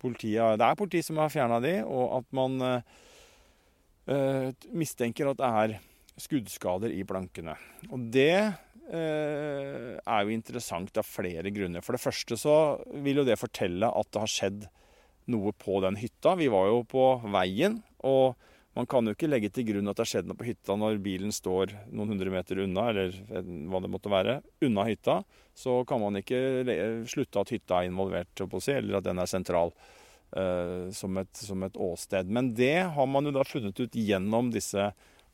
politiet, 0.00 0.58
det 0.58 0.66
er 0.66 0.78
politiet 0.78 1.06
som 1.06 1.20
har 1.20 1.32
fjerna 1.32 1.60
de, 1.62 1.76
og 1.84 2.18
at 2.20 2.26
man 2.36 2.58
eh, 2.66 4.50
mistenker 4.72 5.30
at 5.30 5.40
det 5.40 5.52
er 5.62 5.78
skuddskader 6.20 6.92
i 6.92 7.04
plankene. 7.08 7.54
Og 7.90 8.10
det 8.12 8.34
eh, 8.36 9.96
er 10.00 10.24
jo 10.24 10.34
interessant 10.34 11.00
av 11.00 11.08
flere 11.08 11.52
grunner. 11.54 11.84
For 11.84 11.96
det 11.96 12.02
første 12.02 12.38
så 12.40 12.56
vil 13.04 13.22
jo 13.22 13.26
det 13.28 13.40
fortelle 13.40 13.88
at 13.88 14.12
det 14.12 14.24
har 14.24 14.34
skjedd 14.34 14.68
noe 15.30 15.52
på 15.56 15.80
den 15.84 15.98
hytta. 16.00 16.36
Vi 16.40 16.50
var 16.52 16.70
jo 16.70 16.82
på 16.88 17.06
veien, 17.30 17.80
og 18.06 18.36
man 18.78 18.86
kan 18.86 19.06
jo 19.06 19.14
ikke 19.16 19.28
legge 19.30 19.50
til 19.50 19.66
grunn 19.66 19.90
at 19.90 19.98
det 19.98 20.04
har 20.04 20.10
skjedd 20.12 20.28
noe 20.30 20.38
på 20.38 20.46
hytta 20.46 20.76
når 20.78 21.00
bilen 21.02 21.32
står 21.34 21.72
noen 21.90 22.12
hundre 22.12 22.30
meter 22.30 22.60
unna, 22.62 22.86
eller 22.92 23.16
hva 23.66 23.80
det 23.82 23.90
måtte 23.90 24.12
være, 24.12 24.36
unna 24.62 24.84
hytta. 24.86 25.20
Så 25.58 25.80
kan 25.88 26.02
man 26.02 26.20
ikke 26.20 26.38
slutte 27.10 27.42
at 27.42 27.50
hytta 27.50 27.80
er 27.80 27.90
involvert, 27.90 28.44
eller 28.70 29.00
at 29.00 29.08
den 29.08 29.22
er 29.22 29.30
sentral. 29.30 29.74
Uh, 30.30 30.86
som, 30.94 31.16
et, 31.18 31.30
som 31.34 31.64
et 31.66 31.74
åsted. 31.74 32.28
Men 32.30 32.52
det 32.54 32.84
har 32.94 33.06
man 33.10 33.26
jo 33.26 33.32
da 33.34 33.42
funnet 33.42 33.80
ut 33.82 33.96
gjennom 33.98 34.52
disse 34.54 34.84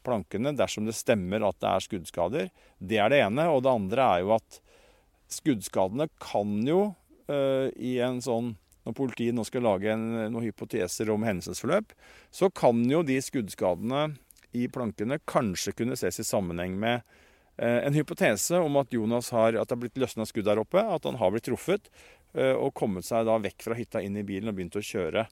plankene 0.07 0.55
dersom 0.57 0.87
det 0.89 0.95
stemmer 0.97 1.45
at 1.45 1.59
det 1.61 1.69
er 1.69 1.85
skuddskader. 1.85 2.47
Det 2.81 3.03
er 3.05 3.13
det 3.13 3.19
ene. 3.27 3.45
Og 3.53 3.61
det 3.67 3.75
andre 3.77 4.07
er 4.07 4.23
jo 4.25 4.33
at 4.39 4.57
skuddskadene 5.37 6.09
kan 6.17 6.57
jo 6.65 6.81
uh, 7.29 7.69
i 7.77 7.99
en 8.07 8.23
sånn 8.25 8.55
Når 8.87 8.97
politiet 8.97 9.37
nå 9.37 9.45
skal 9.47 9.67
lage 9.67 9.91
en, 9.93 10.07
noen 10.31 10.47
hypoteser 10.47 11.11
om 11.13 11.27
hendelsesforløp, 11.27 11.95
så 12.31 12.51
kan 12.55 12.85
jo 12.91 13.03
de 13.07 13.19
skuddskadene 13.23 14.09
i 14.57 14.69
plankene 14.73 15.19
kanskje 15.29 15.75
kunne 15.77 15.99
ses 15.99 16.23
i 16.23 16.27
sammenheng 16.27 16.79
med 16.81 17.03
eh, 17.59 17.83
en 17.83 17.97
hypotese 17.97 18.63
om 18.63 18.79
at 18.81 18.95
Jonas 18.95 19.33
har, 19.35 19.59
at 19.59 19.69
det 19.69 19.77
har 19.77 19.83
blitt 19.83 20.01
løsna 20.01 20.29
skudd 20.29 20.47
der 20.49 20.63
oppe, 20.63 20.81
at 20.81 21.05
han 21.09 21.19
har 21.21 21.35
blitt 21.35 21.49
truffet 21.51 21.91
eh, 22.39 22.55
og 22.55 22.73
kommet 22.79 23.09
seg 23.09 23.27
da 23.29 23.37
vekk 23.43 23.67
fra 23.67 23.77
hytta 23.77 24.05
inn 24.07 24.17
i 24.17 24.25
bilen 24.27 24.53
og 24.53 24.57
begynt 24.57 24.79
å 24.79 24.87
kjøre. 24.87 25.27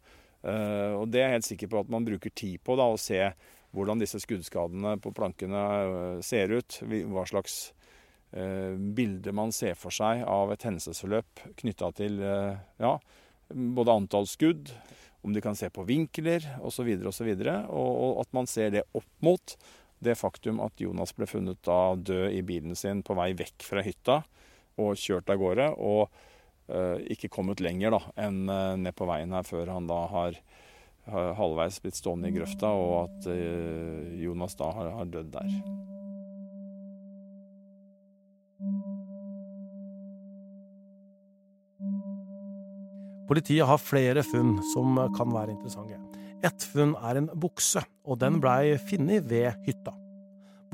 og 0.45 1.07
Det 1.09 1.23
er 1.23 1.31
jeg 1.31 1.37
helt 1.39 1.47
sikker 1.47 1.69
på 1.73 1.79
at 1.81 1.93
man 1.95 2.05
bruker 2.05 2.33
tid 2.37 2.61
på 2.61 2.75
da, 2.77 2.91
å 2.93 3.01
se 3.01 3.23
hvordan 3.75 4.01
disse 4.01 4.21
skuddskadene 4.23 4.97
på 5.03 5.13
plankene 5.17 5.63
eh, 5.63 6.21
ser 6.25 6.55
ut. 6.55 6.79
Hva 6.85 7.27
slags 7.29 7.59
eh, 8.33 8.75
bilde 8.75 9.35
man 9.37 9.53
ser 9.55 9.77
for 9.79 9.95
seg 9.95 10.25
av 10.29 10.55
et 10.55 10.67
hendelsesforløp 10.67 11.45
knytta 11.61 11.91
til 11.99 12.21
eh, 12.23 12.55
ja, 12.83 12.95
både 13.49 13.95
antall 13.95 14.29
skudd, 14.31 14.73
om 15.25 15.33
de 15.33 15.41
kan 15.41 15.57
se 15.57 15.71
på 15.73 15.87
vinkler 15.89 16.45
osv., 16.65 16.91
osv. 17.09 17.31
Og, 17.33 17.91
og 17.97 18.21
at 18.25 18.37
man 18.37 18.49
ser 18.51 18.75
det 18.75 18.85
opp 18.93 19.09
mot 19.25 19.57
det 20.05 20.19
faktum 20.21 20.61
at 20.61 20.81
Jonas 20.81 21.15
ble 21.17 21.29
funnet 21.29 21.63
da 21.65 21.95
død 21.97 22.35
i 22.37 22.43
bilen 22.45 22.77
sin 22.77 23.01
på 23.05 23.17
vei 23.17 23.31
vekk 23.37 23.65
fra 23.65 23.85
hytta 23.85 24.21
og 24.81 24.99
kjørt 25.01 25.31
av 25.33 25.41
gårde. 25.41 25.71
Og 25.81 26.03
uh, 26.69 26.99
ikke 27.09 27.33
kommet 27.33 27.63
lenger 27.65 27.97
da, 27.97 28.03
enn 28.27 28.45
uh, 28.51 28.77
ned 28.77 28.93
på 28.99 29.09
veien 29.09 29.33
her 29.33 29.49
før 29.49 29.73
han 29.77 29.89
da 29.89 30.05
har 30.13 30.45
halvveis 31.05 31.83
blitt 31.85 31.99
stående 31.99 32.31
i 32.31 32.33
grøfta, 32.33 32.71
og 32.73 32.95
at 33.03 33.27
eh, 33.29 34.15
Jonas 34.25 34.57
da 34.57 34.71
har, 34.73 34.89
har 34.97 35.11
dødd 35.13 35.35
der. 35.35 35.51
Politiet 43.29 43.67
har 43.67 43.81
flere 43.81 44.25
funn 44.27 44.59
som 44.75 44.99
kan 45.17 45.33
være 45.33 45.55
interessante. 45.55 46.01
Ett 46.45 46.65
funn 46.75 46.93
er 47.01 47.21
en 47.21 47.31
bukse, 47.41 47.81
og 48.05 48.19
den 48.21 48.41
blei 48.43 48.75
funnet 48.91 49.29
ved 49.31 49.55
hytta. 49.65 49.95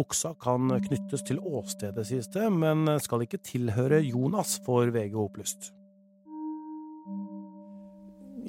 Buksa 0.00 0.32
kan 0.40 0.72
knyttes 0.82 1.22
til 1.28 1.38
åstedet, 1.38 2.06
sies 2.08 2.30
det, 2.32 2.46
men 2.50 2.88
skal 3.04 3.26
ikke 3.26 3.42
tilhøre 3.44 4.00
Jonas, 4.02 4.56
får 4.64 4.90
VG 4.96 5.14
opplyst. 5.20 5.70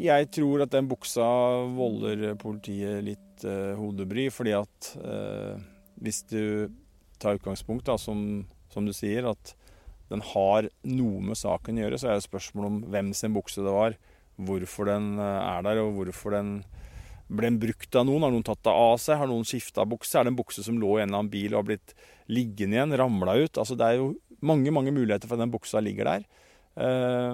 Jeg 0.02 0.32
tror 0.34 0.64
at 0.64 0.72
den 0.74 0.88
buksa 0.90 1.28
volder 1.76 2.32
politiet 2.42 3.04
litt 3.06 3.44
eh, 3.46 3.76
hodebry, 3.78 4.30
fordi 4.34 4.56
at 4.58 4.94
eh, 4.98 5.60
hvis 6.02 6.24
du 6.32 6.72
tar 7.22 7.38
utgangspunkt, 7.38 7.86
da, 7.90 8.00
som, 8.02 8.48
som, 8.74 8.88
du 8.88 8.96
sier, 8.96 9.28
at 9.30 9.54
den 10.12 10.24
har 10.34 10.68
noe 10.88 11.24
med 11.32 11.40
saken 11.40 11.80
å 11.80 11.86
gjøre, 11.86 12.00
så 12.02 12.12
er 12.12 12.20
det 12.20 12.28
spørsmål 12.28 12.68
om 12.68 12.80
hvem 12.92 13.12
sin 13.18 13.36
bukse 13.36 13.64
det 13.64 13.74
var, 13.74 13.98
hvorfor 14.42 14.90
den 14.92 15.14
uh, 15.22 15.40
er 15.56 15.66
der, 15.68 15.82
og 15.84 15.96
hvorfor 15.98 16.36
den 16.36 16.54
ble 17.32 17.48
den 17.48 17.60
brukt 17.62 17.96
av 17.96 18.08
noen? 18.08 18.26
Har 18.26 18.34
noen 18.34 18.48
tatt 18.48 18.64
det 18.68 18.76
av 18.76 18.98
seg? 19.00 19.20
Har 19.22 19.30
noen 19.32 19.48
skifta 19.48 19.86
bukse? 19.88 20.18
Er 20.20 20.28
det 20.28 20.34
en 20.34 20.40
bukse 20.42 20.66
som 20.66 20.80
lå 20.82 20.98
i 20.98 21.04
en 21.04 21.10
eller 21.10 21.22
annen 21.22 21.32
bil 21.32 21.54
og 21.54 21.62
har 21.62 21.70
blitt 21.70 21.94
liggende 22.32 22.76
igjen, 22.76 22.96
ramla 23.00 23.38
ut? 23.40 23.56
Altså, 23.56 23.78
det 23.80 23.88
er 23.88 24.02
jo 24.02 24.10
mange 24.44 24.74
mange 24.74 24.92
muligheter 24.92 25.30
for 25.30 25.38
at 25.38 25.46
den 25.46 25.54
buksa 25.54 25.80
ligger 25.84 26.10
der. 26.10 26.26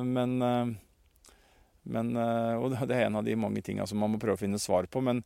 men 0.03 0.35
men, 1.87 2.15
eh, 2.19 2.55
og 2.59 2.73
det 2.75 2.95
er 2.95 3.07
en 3.07 3.19
av 3.19 3.25
de 3.25 3.35
mange 3.39 3.63
tinga 3.63 3.87
som 3.87 3.99
man 4.01 4.13
må 4.13 4.21
prøve 4.21 4.37
å 4.37 4.41
finne 4.41 4.59
svar 4.61 4.89
på. 4.91 5.01
Men 5.05 5.23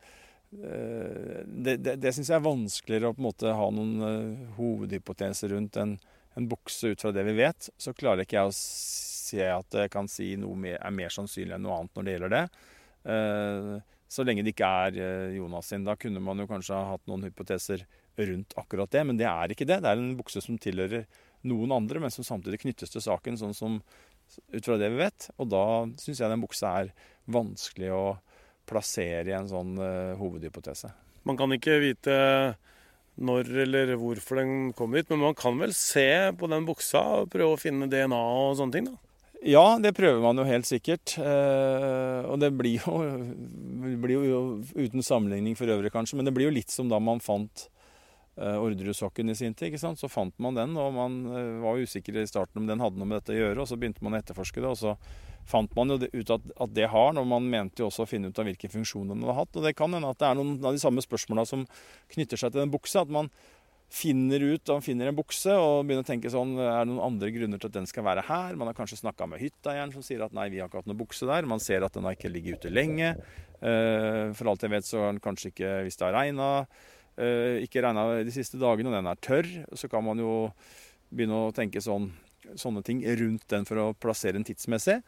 eh, 0.53 1.41
det, 1.45 1.79
det, 1.81 1.97
det 2.01 2.13
syns 2.15 2.31
jeg 2.31 2.37
er 2.37 2.45
vanskeligere 2.45 3.11
å 3.11 3.17
på 3.17 3.23
en 3.23 3.29
måte 3.29 3.55
ha 3.57 3.69
noen 3.73 4.51
hovedhypoteser 4.57 5.55
rundt 5.55 5.79
en, 5.81 5.97
en, 6.37 6.49
bukse 6.49 6.93
ut 6.93 7.01
fra 7.01 7.13
det 7.15 7.23
vi 7.27 7.37
vet. 7.39 7.69
Så 7.77 7.93
klarer 7.97 8.25
ikke 8.25 8.39
jeg 8.39 8.51
å 8.51 8.57
se 8.57 9.47
at 9.47 9.79
jeg 9.83 9.91
kan 9.93 10.09
si 10.11 10.33
noe 10.39 10.57
mer, 10.59 10.77
er 10.79 10.93
mer 10.95 11.13
sannsynlig 11.13 11.55
enn 11.55 11.65
noe 11.65 11.79
annet 11.79 11.97
når 11.97 12.07
det 12.07 12.15
gjelder 12.15 12.35
det. 12.35 12.45
Uh, 13.01 13.73
så 14.11 14.25
lenge 14.27 14.43
det 14.43 14.53
ikke 14.53 14.69
er 14.85 14.99
uh, 14.99 15.33
Jonas 15.37 15.71
sin. 15.71 15.87
Da 15.87 15.95
kunne 15.99 16.23
man 16.23 16.43
jo 16.43 16.49
kanskje 16.49 16.77
ha 16.77 16.93
hatt 16.93 17.05
noen 17.09 17.27
hypoteser 17.29 17.85
rundt 18.21 18.55
akkurat 18.59 18.91
det, 18.91 19.03
men 19.07 19.19
det 19.19 19.27
er 19.29 19.53
ikke 19.53 19.67
det. 19.67 19.79
Det 19.83 19.91
er 19.91 19.99
en 19.99 20.17
bukse 20.19 20.43
som 20.43 20.59
tilhører 20.61 21.07
noen 21.47 21.73
andre, 21.73 22.01
men 22.03 22.13
som 22.13 22.27
samtidig 22.27 22.61
knyttes 22.61 22.91
til 22.93 23.03
saken, 23.03 23.39
sånn 23.39 23.55
som 23.57 23.79
ut 24.51 24.65
fra 24.65 24.77
det 24.79 24.91
vi 24.93 24.99
vet. 24.99 25.29
Og 25.39 25.49
da 25.51 25.63
syns 25.99 26.21
jeg 26.21 26.31
den 26.31 26.43
buksa 26.43 26.75
er 26.81 26.91
vanskelig 27.31 27.91
å 27.95 28.03
plassere 28.69 29.31
i 29.31 29.35
en 29.35 29.49
sånn 29.49 29.73
uh, 29.79 30.17
hovedhypotese. 30.19 30.91
Man 31.27 31.37
kan 31.37 31.53
ikke 31.53 31.79
vite 31.81 32.15
når 33.21 33.51
eller 33.63 33.93
hvorfor 34.01 34.41
den 34.41 34.71
kom 34.77 34.97
hit, 34.97 35.09
men 35.11 35.23
man 35.23 35.37
kan 35.37 35.59
vel 35.61 35.73
se 35.77 36.09
på 36.37 36.49
den 36.51 36.65
buksa 36.67 37.01
og 37.21 37.31
prøve 37.33 37.55
å 37.55 37.61
finne 37.61 37.89
DNA 37.91 38.19
og 38.19 38.57
sånne 38.59 38.77
ting? 38.77 38.89
da? 38.91 38.97
Ja, 39.41 39.79
det 39.81 39.95
prøver 39.97 40.21
man 40.21 40.37
jo 40.37 40.45
helt 40.45 40.67
sikkert. 40.69 41.15
Eh, 41.17 42.29
og 42.29 42.37
det 42.43 42.51
blir 42.53 42.77
jo, 42.83 42.99
blir 44.03 44.27
jo, 44.27 44.41
uten 44.77 45.01
sammenligning 45.05 45.57
for 45.57 45.69
øvrig, 45.73 45.89
kanskje, 45.93 46.19
men 46.19 46.29
det 46.29 46.33
blir 46.35 46.49
jo 46.49 46.57
litt 46.59 46.69
som 46.69 46.91
da 46.91 46.99
man 47.01 47.23
fant 47.25 47.65
eh, 48.37 48.57
Orderud-sokken 48.61 49.33
i 49.33 49.37
sin 49.37 49.57
tid. 49.57 49.71
ikke 49.71 49.81
sant? 49.81 50.01
Så 50.01 50.11
fant 50.13 50.35
man 50.37 50.59
den, 50.59 50.77
og 50.77 50.93
man 50.93 51.17
eh, 51.33 51.57
var 51.63 51.81
usikker 51.81 52.21
i 52.21 52.27
starten 52.29 52.61
om 52.61 52.69
den 52.69 52.83
hadde 52.83 53.01
noe 53.01 53.09
med 53.09 53.17
dette 53.17 53.33
å 53.33 53.39
gjøre. 53.39 53.63
Og 53.63 53.71
så 53.71 53.79
begynte 53.81 54.05
man 54.05 54.13
å 54.13 54.21
etterforske 54.21 54.61
det, 54.61 54.75
og 54.75 54.77
så 54.77 54.95
fant 55.49 55.71
man 55.77 55.93
jo 55.93 55.97
ut 56.01 56.33
at, 56.35 56.51
at 56.65 56.75
det 56.75 56.89
har, 56.91 57.13
når 57.15 57.25
man 57.27 57.47
mente 57.51 57.83
jo 57.83 57.89
også 57.89 58.05
å 58.05 58.09
finne 58.09 58.31
ut 58.31 58.39
av 58.39 58.47
hvilke 58.47 58.69
funksjoner 58.71 59.15
den 59.15 59.25
har 59.27 59.41
hatt. 59.41 59.55
Og 59.55 59.65
det 59.65 59.75
kan 59.77 59.93
hende 59.93 60.11
at 60.11 60.19
det 60.21 60.29
er 60.29 60.37
noen 60.39 60.59
av 60.59 60.75
de 60.75 60.83
samme 60.83 61.03
spørsmåla 61.03 61.47
som 61.49 61.65
knytter 62.13 62.39
seg 62.39 62.53
til 62.53 62.63
den 62.63 62.73
buksa. 62.73 63.05
At 63.05 63.11
man 63.13 63.31
finner 63.91 64.43
ut 64.53 64.71
og 64.71 64.83
finner 64.85 65.09
en 65.09 65.17
bukse 65.17 65.51
og 65.59 65.83
begynner 65.83 66.05
å 66.05 66.07
tenke 66.07 66.29
sånn 66.31 66.53
Er 66.55 66.85
det 66.85 66.91
noen 66.93 67.03
andre 67.03 67.27
grunner 67.35 67.59
til 67.59 67.67
at 67.67 67.75
den 67.75 67.89
skal 67.89 68.05
være 68.07 68.23
her? 68.29 68.55
Man 68.59 68.69
har 68.69 68.77
kanskje 68.77 69.01
snakka 69.01 69.27
med 69.27 69.41
hytteeieren 69.43 69.91
som 69.91 70.05
sier 70.05 70.23
at 70.23 70.35
nei, 70.35 70.47
vi 70.53 70.61
har 70.61 70.71
ikke 70.71 70.79
hatt 70.79 70.89
noen 70.89 71.01
bukse 71.01 71.27
der. 71.27 71.49
Man 71.49 71.63
ser 71.63 71.83
at 71.83 71.97
den 71.97 72.07
har 72.07 72.15
ikke 72.15 72.31
ligget 72.31 72.61
ute 72.61 72.71
lenge. 72.71 73.13
Eh, 73.59 74.31
for 74.37 74.51
alt 74.51 74.63
jeg 74.63 74.73
vet, 74.73 74.87
så 74.87 75.03
har 75.03 75.11
den 75.11 75.23
kanskje 75.23 75.51
ikke, 75.51 75.73
hvis 75.85 75.99
det 75.99 76.07
har 76.07 76.15
regna, 76.15 76.49
eh, 77.19 77.59
ikke 77.65 77.83
regna 77.83 78.07
de 78.23 78.33
siste 78.33 78.59
dagene, 78.61 78.89
og 78.89 78.97
den 78.97 79.11
er 79.11 79.21
tørr. 79.27 79.51
Så 79.77 79.91
kan 79.91 80.05
man 80.07 80.23
jo 80.23 80.35
begynne 81.11 81.43
å 81.49 81.55
tenke 81.55 81.83
sånn, 81.83 82.09
sånne 82.59 82.83
ting 82.85 83.03
rundt 83.19 83.47
den 83.51 83.67
for 83.67 83.79
å 83.81 83.87
plassere 83.93 84.37
den 84.37 84.47
tidsmessig. 84.47 84.99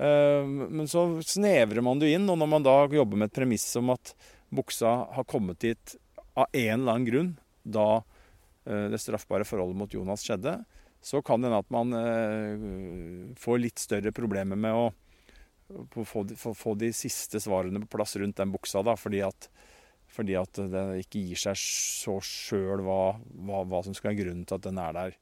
Eh, 0.00 0.44
men 0.46 0.88
så 0.90 1.06
snevrer 1.24 1.84
man 1.84 2.02
det 2.02 2.12
inn, 2.14 2.28
og 2.30 2.40
når 2.40 2.52
man 2.54 2.66
da 2.66 2.76
jobber 2.90 3.20
med 3.20 3.30
et 3.30 3.40
premiss 3.40 3.68
om 3.80 3.92
at 3.94 4.14
buksa 4.50 4.94
har 5.16 5.28
kommet 5.30 5.62
dit 5.62 5.96
av 6.34 6.46
en 6.50 6.80
eller 6.80 6.94
annen 6.94 7.10
grunn, 7.10 7.34
da 7.62 8.00
Eh, 8.64 8.84
det 8.90 8.98
straffbare 8.98 9.44
forholdet 9.44 9.78
mot 9.78 9.94
Jonas 9.94 10.24
skjedde, 10.24 10.58
så 11.00 11.22
kan 11.24 11.40
det 11.40 11.48
hende 11.48 11.62
at 11.62 11.72
man 11.72 11.96
eh, 11.96 13.34
får 13.40 13.62
litt 13.62 13.80
større 13.80 14.12
problemer 14.12 14.58
med 14.58 14.76
å 14.76 16.04
få 16.04 16.74
de, 16.76 16.90
siste 16.92 17.40
svarene 17.40 17.80
på 17.84 17.92
plass 17.96 18.16
rundt 18.20 18.36
den 18.36 18.52
buksa. 18.52 18.82
Da, 18.84 18.96
fordi, 19.00 19.22
at, 19.24 19.48
fordi 20.12 20.36
at 20.38 20.60
det 20.72 20.84
ikke 21.06 21.24
gir 21.30 21.40
seg 21.46 21.58
så 21.62 22.18
sjøl 22.26 22.84
hva, 22.84 23.00
hva, 23.16 23.64
hva, 23.64 23.82
som 23.86 23.96
skal 23.96 24.12
være 24.12 24.24
grunnen 24.24 24.44
til 24.44 24.58
at 24.58 24.66
den 24.66 24.82
er 24.82 24.96
der. 24.98 25.18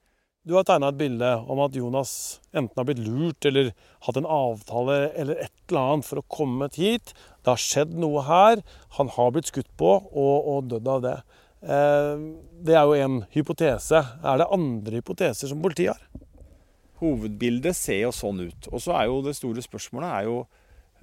Du 0.49 0.55
har 0.57 0.65
tegna 0.65 0.89
et 0.89 0.97
bilde 0.97 1.29
om 1.53 1.59
at 1.61 1.75
Jonas 1.77 2.11
enten 2.57 2.81
har 2.81 2.87
blitt 2.89 3.03
lurt 3.05 3.45
eller 3.45 3.67
hatt 4.07 4.17
en 4.17 4.29
avtale 4.33 4.95
eller 5.21 5.43
et 5.45 5.53
eller 5.69 5.91
annet 5.93 6.07
for 6.09 6.23
å 6.23 6.29
komme 6.33 6.71
hit. 6.73 7.13
Det 7.45 7.53
har 7.53 7.61
skjedd 7.61 7.93
noe 8.01 8.23
her. 8.25 8.63
Han 8.97 9.11
har 9.13 9.35
blitt 9.35 9.51
skutt 9.51 9.69
på 9.77 9.91
og, 9.93 10.49
og 10.49 10.71
dødd 10.71 10.89
av 10.89 11.03
det. 11.05 11.13
Eh, 11.61 12.25
det 12.65 12.79
er 12.81 12.89
jo 12.89 12.97
en 12.97 13.19
hypotese. 13.35 14.01
Er 14.01 14.41
det 14.41 14.49
andre 14.57 15.03
hypoteser 15.03 15.53
som 15.53 15.61
politiet 15.61 15.93
har? 15.93 16.25
Hovedbildet 17.03 17.77
ser 17.77 18.07
jo 18.07 18.15
sånn 18.17 18.41
ut. 18.47 18.71
Og 18.73 18.81
så 18.81 18.97
er 18.97 19.11
jo 19.11 19.21
det 19.27 19.37
store 19.37 19.67
spørsmålet 19.67 20.15
er 20.15 20.31
jo 20.31 20.39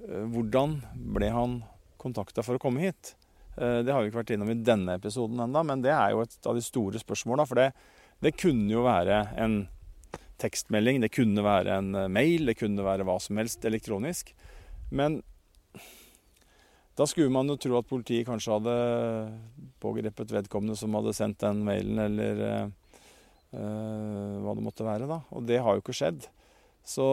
eh, 0.02 0.24
hvordan 0.32 0.80
ble 1.14 1.30
han 1.36 1.60
kontakta 2.02 2.42
for 2.42 2.58
å 2.58 2.64
komme 2.66 2.82
hit? 2.82 3.14
Eh, 3.54 3.84
det 3.86 3.94
har 3.94 4.02
vi 4.02 4.10
ikke 4.10 4.24
vært 4.24 4.34
innom 4.34 4.50
i 4.50 4.58
denne 4.58 4.98
episoden 4.98 5.46
ennå, 5.46 5.62
men 5.70 5.86
det 5.86 5.94
er 5.94 6.16
jo 6.16 6.26
et 6.26 6.50
av 6.50 6.58
de 6.58 6.66
store 6.66 6.98
spørsmåla. 6.98 7.46
For 7.46 7.62
det, 7.62 7.70
det, 8.24 8.36
kunne 8.40 8.70
jo 8.72 8.84
være 8.86 9.22
en 9.40 9.56
tekstmelding, 10.40 11.00
det 11.04 11.12
kunne 11.14 11.44
være 11.44 11.78
en 11.80 11.96
mail, 12.12 12.46
det 12.48 12.58
kunne 12.60 12.84
være 12.84 13.06
hva 13.08 13.16
som 13.22 13.40
helst 13.40 13.64
elektronisk. 13.68 14.32
Men 14.90 15.20
da 16.96 17.04
skulle 17.04 17.32
man 17.32 17.48
jo 17.50 17.58
tro 17.60 17.76
at 17.76 17.88
politiet 17.88 18.24
kanskje 18.28 18.54
hadde 18.54 18.76
pågrepet 19.82 20.32
vedkommende 20.32 20.78
som 20.80 20.94
hadde 20.96 21.12
sendt 21.16 21.42
den 21.44 21.60
mailen, 21.66 21.98
eller 22.00 22.40
uh, 23.52 24.36
hva 24.40 24.54
det 24.56 24.64
måtte 24.64 24.86
være. 24.86 25.08
da. 25.10 25.20
Og 25.36 25.44
det 25.44 25.60
har 25.60 25.76
jo 25.76 25.84
ikke 25.84 25.96
skjedd. 25.96 26.24
Så 26.86 27.04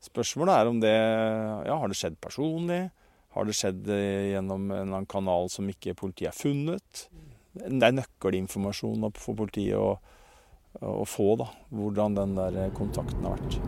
spørsmålet 0.00 0.54
er 0.54 0.70
om 0.70 0.80
det 0.80 0.94
Ja, 0.94 1.76
har 1.76 1.90
det 1.90 1.98
skjedd 1.98 2.16
personlig? 2.22 2.86
Har 3.34 3.46
det 3.46 3.54
skjedd 3.54 3.86
eh, 3.94 4.32
gjennom 4.32 4.64
en 4.70 4.74
eller 4.74 4.96
annen 5.02 5.10
kanal 5.10 5.50
som 5.52 5.68
ikke 5.70 5.94
politiet 5.98 6.32
har 6.32 6.38
funnet? 6.38 7.04
Det 7.54 7.82
er 7.82 7.96
nøkkelinformasjon 7.96 9.08
for 9.18 9.38
politiet 9.38 9.74
å, 9.78 9.96
å 10.86 11.06
få, 11.08 11.34
da. 11.40 11.48
Hvordan 11.74 12.18
den 12.18 12.36
der 12.38 12.70
kontakten 12.76 13.26
har 13.26 13.40
vært. 13.40 13.58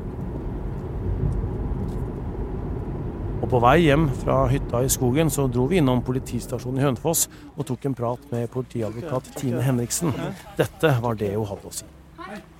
Og 3.43 3.49
på 3.51 3.59
vei 3.59 3.81
hjem 3.83 4.05
fra 4.21 4.45
hytta 4.53 4.85
i 4.87 4.91
skogen 4.93 5.33
så 5.35 5.49
dro 5.51 5.65
vi 5.71 5.81
innom 5.81 6.05
politistasjonen 6.07 6.79
i 6.79 6.85
Hønefoss 6.85 7.25
og 7.57 7.67
tok 7.67 7.89
en 7.91 7.97
prat 7.99 8.23
med 8.31 8.47
politiadvokat 8.55 9.33
Tine 9.41 9.65
Henriksen. 9.67 10.15
Dette 10.61 10.95
var 11.03 11.19
det 11.19 11.33
hun 11.35 11.49
hadde 11.51 11.73
å 11.73 11.75
si. 11.75 11.89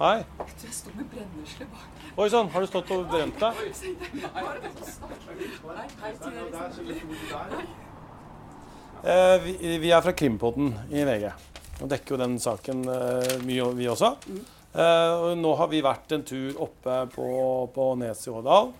Hei. 0.03 0.17
Jeg 0.43 0.75
står 0.75 0.99
med 0.99 1.07
brennesle 1.15 1.71
bak. 1.71 1.87
Oi 2.19 2.27
sann, 2.29 2.51
har 2.53 2.61
du 2.61 2.67
stått 2.69 2.91
og 2.93 3.07
brent 3.09 3.39
deg? 3.41 3.55
Eh, 6.83 7.81
vi, 9.03 9.79
vi 9.83 9.91
er 9.91 10.05
fra 10.05 10.15
Krimpodden 10.15 10.75
i 10.95 11.03
VG 11.07 11.31
og 11.83 11.91
dekker 11.91 12.15
jo 12.15 12.21
den 12.21 12.39
saken 12.43 12.85
eh, 12.91 13.37
mye, 13.47 13.67
vi 13.77 13.91
også. 13.91 14.15
Eh, 14.73 15.27
nå 15.39 15.53
har 15.59 15.71
vi 15.73 15.83
vært 15.85 16.15
en 16.15 16.25
tur 16.27 16.63
oppe 16.63 17.03
på, 17.15 17.29
på 17.75 17.87
Nes 18.01 18.27
i 18.27 18.33
Årdal. 18.33 18.73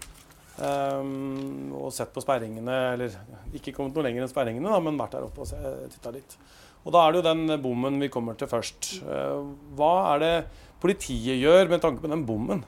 Og 0.63 1.87
sett 1.97 2.11
på 2.13 2.23
sperringene, 2.23 2.75
eller 2.93 3.15
ikke 3.57 3.73
kommet 3.75 3.97
noe 3.97 4.05
lenger 4.05 4.23
enn 4.23 4.31
sperringene, 4.31 4.75
men 4.85 4.99
vært 5.01 5.17
der 5.17 5.25
oppe 5.27 5.43
og 5.43 5.89
titta 5.91 6.13
litt. 6.15 6.37
Og 6.85 6.93
Da 6.93 7.01
er 7.03 7.15
det 7.15 7.23
jo 7.23 7.31
den 7.31 7.57
bommen 7.65 7.97
vi 8.03 8.11
kommer 8.13 8.37
til 8.39 8.51
først. 8.51 8.91
Hva 9.01 9.93
er 10.13 10.23
det 10.23 10.35
politiet 10.83 11.41
gjør 11.41 11.73
med 11.73 11.83
tanke 11.83 12.05
på 12.05 12.13
den 12.13 12.27
bommen? 12.29 12.63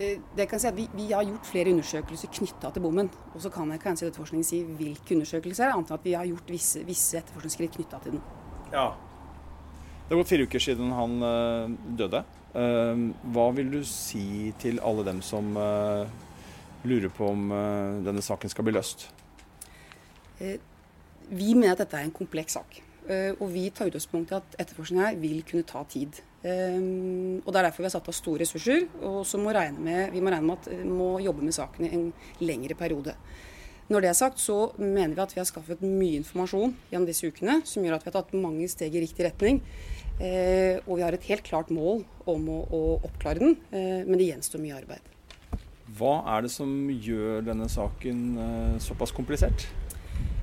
Eh, 0.00 0.18
det 0.36 0.46
kan 0.48 0.60
si 0.60 0.68
at 0.68 0.76
vi, 0.76 0.86
vi 0.96 1.10
har 1.12 1.24
gjort 1.26 1.46
flere 1.46 1.72
undersøkelser 1.74 2.30
knytta 2.32 2.70
til 2.72 2.84
bommen. 2.84 3.10
Og 3.34 3.42
så 3.44 3.50
kan 3.52 3.70
jeg 3.74 3.82
kanskje 3.82 4.08
etterforskningen 4.08 4.46
si 4.46 4.62
hvilke 4.78 5.16
undersøkelser, 5.18 5.72
annet 5.72 5.90
enn 5.90 5.98
at 5.98 6.06
vi 6.06 6.14
har 6.16 6.28
gjort 6.28 6.52
visse, 6.52 6.84
visse 6.88 7.18
etterforskningsskritt 7.20 7.76
knytta 7.76 8.00
til 8.04 8.16
den. 8.16 8.22
Ja. 8.72 8.92
Det 10.02 10.14
har 10.14 10.22
gått 10.22 10.32
fire 10.32 10.46
uker 10.48 10.60
siden 10.60 10.92
han 10.96 11.18
uh, 11.24 11.74
døde. 11.98 12.24
Uh, 12.52 13.12
hva 13.32 13.46
vil 13.56 13.70
du 13.72 13.80
si 13.88 14.52
til 14.60 14.80
alle 14.84 15.04
dem 15.08 15.22
som 15.24 15.54
lurer 16.82 17.12
på 17.14 17.28
om 17.32 17.52
uh, 17.52 18.00
denne 18.04 18.24
saken 18.24 18.50
skal 18.52 18.66
bli 18.66 18.74
løst? 18.74 19.06
Vi 20.42 21.52
mener 21.54 21.76
at 21.76 21.84
dette 21.84 22.00
er 22.00 22.08
en 22.08 22.16
kompleks 22.16 22.58
sak. 22.58 22.80
Og 23.12 23.48
vi 23.50 23.64
tar 23.74 23.88
utgangspunkt 23.90 24.32
i 24.32 24.36
at 24.36 24.56
etterforskninga 24.62 25.12
vil 25.22 25.40
kunne 25.46 25.66
ta 25.66 25.82
tid. 25.90 26.20
Og 26.42 27.48
Det 27.48 27.58
er 27.58 27.66
derfor 27.68 27.84
vi 27.84 27.88
har 27.88 27.94
satt 27.94 28.10
av 28.10 28.16
store 28.16 28.42
ressurser. 28.42 28.88
Og 29.06 29.22
så 29.28 29.38
må 29.38 29.52
med, 29.52 30.12
vi 30.12 30.20
må 30.20 30.30
regne 30.32 30.46
med 30.46 30.58
at 30.58 30.68
vi 30.72 30.84
må 30.88 31.20
jobbe 31.22 31.46
med 31.46 31.54
saken 31.54 31.86
i 31.86 31.94
en 31.94 32.12
lengre 32.40 32.74
periode. 32.74 33.14
Når 33.92 34.00
det 34.00 34.08
er 34.08 34.16
sagt, 34.16 34.40
så 34.40 34.72
mener 34.78 35.14
vi 35.14 35.22
at 35.22 35.34
vi 35.34 35.40
har 35.40 35.46
skaffet 35.46 35.82
mye 35.84 36.16
informasjon 36.22 36.74
gjennom 36.90 37.06
disse 37.06 37.28
ukene, 37.28 37.60
som 37.66 37.84
gjør 37.84 37.98
at 37.98 38.04
vi 38.04 38.10
har 38.10 38.18
tatt 38.22 38.34
mange 38.34 38.68
steg 38.70 38.94
i 38.94 39.02
riktig 39.04 39.26
retning. 39.26 39.60
Og 40.86 40.94
vi 40.96 41.02
har 41.02 41.12
et 41.12 41.28
helt 41.28 41.44
klart 41.44 41.70
mål 41.74 42.04
om 42.30 42.46
å, 42.48 42.60
å 42.72 42.82
oppklare 43.02 43.42
den, 43.42 43.58
men 44.06 44.16
det 44.16 44.30
gjenstår 44.30 44.62
mye 44.62 44.78
arbeid. 44.78 45.12
Hva 45.98 46.22
er 46.36 46.46
det 46.46 46.52
som 46.54 46.70
gjør 46.88 47.42
denne 47.44 47.66
saken 47.68 48.20
eh, 48.40 48.76
såpass 48.80 49.12
komplisert? 49.12 49.66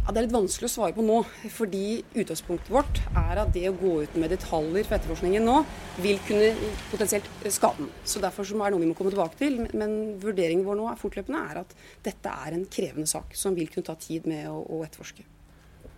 Ja, 0.10 0.13
det 0.15 0.24
er 0.24 0.26
litt 0.26 0.34
vanskelig 0.34 0.65
å 0.65 0.74
svare 0.74 0.95
på 0.98 1.04
nå. 1.06 1.19
Fordi 1.54 2.00
utgangspunktet 2.17 2.72
vårt 2.74 2.98
er 3.13 3.41
at 3.43 3.52
det 3.54 3.67
å 3.69 3.76
gå 3.78 3.91
ut 4.08 4.15
med 4.17 4.32
detaljer 4.34 4.88
for 4.88 4.95
etterforskningen 4.98 5.43
nå, 5.45 5.60
vil 6.02 6.17
kunne 6.26 6.48
potensielt 6.89 7.28
skade 7.54 7.84
den. 7.84 7.91
Så 8.02 8.17
Derfor 8.24 8.48
så 8.50 8.58
er 8.58 8.74
det 8.74 8.74
noe 8.74 8.82
vi 8.82 8.89
må 8.89 8.95
komme 8.98 9.13
tilbake 9.13 9.38
til. 9.38 9.60
Men 9.78 9.93
vurderingen 10.24 10.65
vår 10.65 10.80
nå 10.80 10.88
er 10.89 10.98
fortløpende 10.98 11.43
er 11.52 11.60
at 11.62 11.78
dette 12.08 12.34
er 12.48 12.58
en 12.58 12.65
krevende 12.74 13.06
sak 13.13 13.38
som 13.38 13.54
vil 13.54 13.69
kunne 13.69 13.86
ta 13.86 13.93
tid 14.02 14.26
med 14.26 14.50
å, 14.50 14.58
å 14.65 14.82
etterforske. 14.88 15.28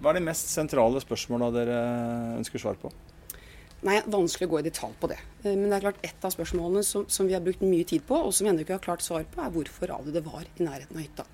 Hva 0.03 0.11
er 0.11 0.19
de 0.19 0.25
mest 0.27 0.51
sentrale 0.51 1.05
spørsmåla 1.05 1.47
dere 1.55 1.79
ønsker 2.41 2.65
svar 2.65 2.83
på? 2.83 2.91
Nei, 3.87 4.01
Vanskelig 4.11 4.51
å 4.51 4.55
gå 4.57 4.59
i 4.59 4.67
detalj 4.67 4.99
på 4.99 5.13
det. 5.13 5.21
Eh, 5.45 5.55
men 5.55 5.69
det 5.69 5.79
er 5.79 5.87
klart 5.87 6.03
et 6.11 6.27
av 6.27 6.35
spørsmålene 6.35 6.83
som, 6.83 7.07
som 7.07 7.31
vi 7.31 7.39
har 7.39 7.47
brukt 7.47 7.63
mye 7.63 7.87
tid 7.87 8.03
på, 8.11 8.19
og 8.27 8.35
som 8.35 8.43
vi 8.43 8.51
ennå 8.51 8.67
ikke 8.67 8.75
har 8.75 8.87
klart 8.91 9.07
svar 9.07 9.23
på, 9.23 9.39
er 9.39 9.55
hvorfor 9.55 9.95
radioet 9.95 10.27
var 10.27 10.43
i 10.43 10.67
nærheten 10.67 10.99
av 10.99 11.07
hytta. 11.07 11.29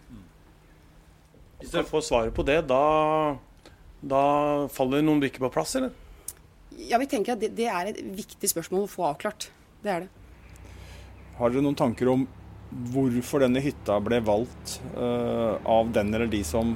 Hvis 1.57 1.73
dere 1.73 1.87
får 1.89 2.03
svaret 2.05 2.35
på 2.37 2.45
det, 2.45 2.59
da, 2.69 3.37
da 4.05 4.23
faller 4.73 5.01
noen 5.05 5.21
brikker 5.23 5.41
på 5.41 5.49
plass, 5.55 5.73
eller? 5.79 5.93
Ja, 6.77 6.99
vi 7.01 7.07
tenker 7.09 7.33
at 7.33 7.41
det, 7.41 7.55
det, 7.57 7.65
er 7.65 7.89
et 7.89 8.01
viktig 8.19 8.51
spørsmål 8.51 8.85
å 8.85 8.91
få 8.91 9.07
avklart. 9.09 9.49
Det 9.81 9.93
er 9.93 10.05
det. 10.05 10.11
Har 11.39 11.53
dere 11.53 11.65
noen 11.65 11.77
tanker 11.77 12.11
om 12.11 12.27
hvorfor 12.93 13.41
denne 13.41 13.63
hytta 13.63 13.97
ble 14.03 14.19
valgt 14.27 14.77
uh, 14.97 15.57
av 15.65 15.89
den 15.95 16.13
eller 16.13 16.29
de 16.29 16.43
som 16.45 16.75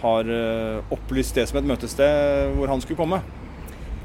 har 0.00 0.26
uh, 0.26 0.94
opplyst 0.94 1.38
det 1.38 1.46
som 1.50 1.60
et 1.60 1.68
møtested 1.68 2.56
hvor 2.58 2.72
han 2.72 2.82
skulle 2.82 2.98
komme? 2.98 3.20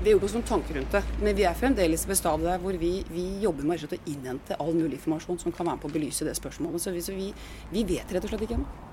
Vi 0.04 0.13
gjorde 0.13 0.30
oss 0.30 0.36
noen 0.38 0.45
tanker 0.47 0.78
rundt 0.78 0.93
det, 0.95 1.02
men 1.19 1.36
vi 1.36 1.47
er 1.49 1.58
fremdeles 1.58 2.06
ved 2.08 2.19
stadiet 2.19 2.47
der 2.47 2.62
hvor 2.62 2.78
vi, 2.80 2.91
vi, 3.12 3.25
jobber 3.43 3.65
med 3.67 3.82
å 3.84 3.97
innhente 4.06 4.56
all 4.62 4.71
mulig 4.78 4.99
informasjon 4.99 5.41
som 5.41 5.52
kan 5.52 5.65
være 5.65 5.80
med 5.80 5.84
på 5.84 5.89
å 5.89 5.95
belyse 5.97 6.28
det 6.28 6.38
spørsmålet. 6.38 6.84
Så 6.84 6.93
vi, 6.95 7.04
så 7.04 7.17
vi, 7.17 7.34
vi 7.73 7.84
vet 7.89 8.13
rett 8.13 8.23
og 8.23 8.32
slett 8.32 8.45
ikke 8.45 8.60
ennå. 8.62 8.88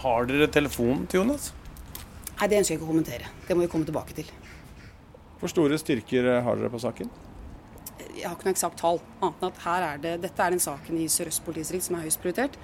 Har 0.00 0.24
dere 0.24 0.46
telefon 0.48 1.02
til 1.10 1.20
Jonas? 1.20 1.50
Nei, 2.38 2.46
Det 2.48 2.56
ønsker 2.56 2.72
jeg 2.72 2.78
ikke 2.78 2.86
å 2.86 2.92
kommentere. 2.92 3.26
Det 3.46 3.56
må 3.56 3.66
vi 3.66 3.72
komme 3.72 3.84
tilbake 3.84 4.14
til. 4.16 4.30
Hvor 5.40 5.52
store 5.52 5.76
styrker 5.80 6.40
har 6.44 6.56
dere 6.56 6.70
på 6.72 6.80
saken? 6.80 7.10
Jeg 8.16 8.24
har 8.24 8.36
ikke 8.36 8.48
noe 8.48 8.54
eksakt 8.54 8.80
tall, 8.80 9.00
annet 9.20 9.42
enn 9.42 9.50
at 9.50 9.60
her 9.64 9.84
er 9.84 10.00
det, 10.00 10.14
dette 10.22 10.44
er 10.44 10.54
den 10.54 10.60
saken 10.60 10.96
i 11.00 11.06
Sør-Øst 11.08 11.44
politidistrikt 11.44 11.86
som 11.86 11.98
er 11.98 12.06
høyest 12.06 12.20
prioritert. 12.20 12.56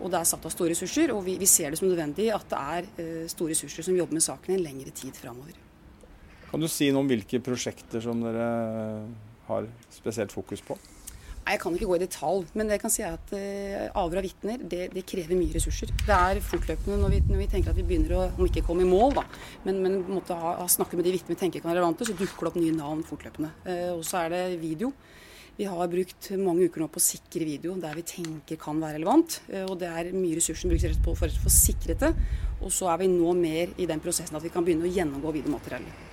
Og 0.00 0.10
det 0.10 0.18
er 0.18 0.28
satt 0.30 0.46
av 0.46 0.54
store 0.54 0.72
ressurser, 0.72 1.12
og 1.14 1.22
vi, 1.26 1.36
vi 1.38 1.46
ser 1.50 1.70
det 1.70 1.78
som 1.78 1.90
nødvendig 1.90 2.30
at 2.34 2.46
det 2.50 2.60
er 2.74 2.88
uh, 2.98 3.26
store 3.30 3.54
ressurser 3.54 3.86
som 3.86 3.98
jobber 3.98 4.18
med 4.18 4.26
saken 4.26 4.54
i 4.54 4.58
en 4.58 4.64
lengre 4.64 4.94
tid 4.96 5.18
framover. 5.18 5.58
Kan 6.50 6.62
du 6.62 6.66
si 6.70 6.90
noe 6.90 7.04
om 7.04 7.10
hvilke 7.10 7.38
prosjekter 7.44 8.02
som 8.02 8.22
dere 8.24 8.48
har 9.46 9.70
spesielt 9.94 10.34
fokus 10.34 10.62
på? 10.66 10.78
Jeg 11.48 11.58
kan 11.62 11.74
ikke 11.74 11.88
gå 11.88 11.96
i 11.96 12.02
detalj, 12.02 12.44
men 12.54 12.68
det 12.68 12.76
jeg 12.76 12.82
kan 12.82 12.92
si 12.94 13.02
er 13.02 13.16
at 13.16 13.32
uh, 13.34 14.02
avhør 14.02 14.20
av 14.20 14.26
vitner 14.26 14.60
det, 14.60 14.84
det, 14.94 15.02
krever 15.08 15.38
mye 15.38 15.54
ressurser. 15.56 15.90
Det 16.04 16.14
er 16.14 16.42
fortløpende 16.46 16.98
når 17.00 17.14
vi, 17.14 17.22
når 17.26 17.40
vi, 17.40 17.48
tenker 17.50 17.72
at 17.72 17.80
vi 17.80 17.86
begynner 17.88 18.14
å 18.14 18.26
om 18.28 18.46
ikke 18.46 18.62
komme 18.66 18.84
i 18.84 18.90
mål, 18.90 19.16
da, 19.18 19.24
men, 19.64 19.80
men 19.82 19.96
måtte 20.06 20.36
ha, 20.36 20.52
snakke 20.70 20.98
med 20.98 21.08
de 21.08 21.16
vitnene 21.16 21.34
vi 21.34 21.40
tenker 21.40 21.64
kan 21.64 21.72
være 21.72 21.80
relevante, 21.80 22.06
så 22.06 22.14
dukker 22.14 22.46
det 22.46 22.52
opp 22.52 22.60
nye 22.60 22.76
navn 22.76 23.02
fortløpende. 23.08 23.50
Uh, 23.66 23.90
og 23.96 24.04
så 24.06 24.22
er 24.22 24.36
det 24.36 24.44
video. 24.62 24.92
Vi 25.58 25.66
har 25.68 25.90
brukt 25.92 26.30
mange 26.40 26.68
uker 26.70 26.84
nå 26.84 26.86
på 26.92 27.00
å 27.02 27.04
sikre 27.04 27.44
video 27.48 27.74
der 27.82 27.98
vi 27.98 28.06
tenker 28.06 28.60
kan 28.60 28.78
være 28.80 29.00
relevant. 29.00 29.40
Uh, 29.50 29.64
og 29.64 29.74
det 29.82 29.90
er 29.90 30.12
mye 30.14 30.38
ressurser 30.38 30.62
som 30.62 30.74
brukes 30.74 31.02
på 31.02 31.16
for 31.18 31.32
å 31.32 31.42
få 31.48 31.56
sikret 31.56 32.06
det. 32.06 32.14
Og 32.60 32.70
så 32.74 32.92
er 32.92 33.02
vi 33.02 33.10
nå 33.10 33.34
mer 33.40 33.74
i 33.80 33.90
den 33.90 34.04
prosessen 34.04 34.38
at 34.38 34.46
vi 34.46 34.52
kan 34.54 34.66
begynne 34.66 34.86
å 34.86 34.94
gjennomgå 34.94 35.34
videomateriellet. 35.40 36.09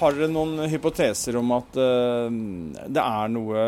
Har 0.00 0.14
dere 0.16 0.30
noen 0.32 0.64
hypoteser 0.72 1.36
om 1.36 1.50
at 1.56 1.76
uh, 1.76 2.28
det 2.88 3.02
er 3.02 3.32
noe 3.32 3.64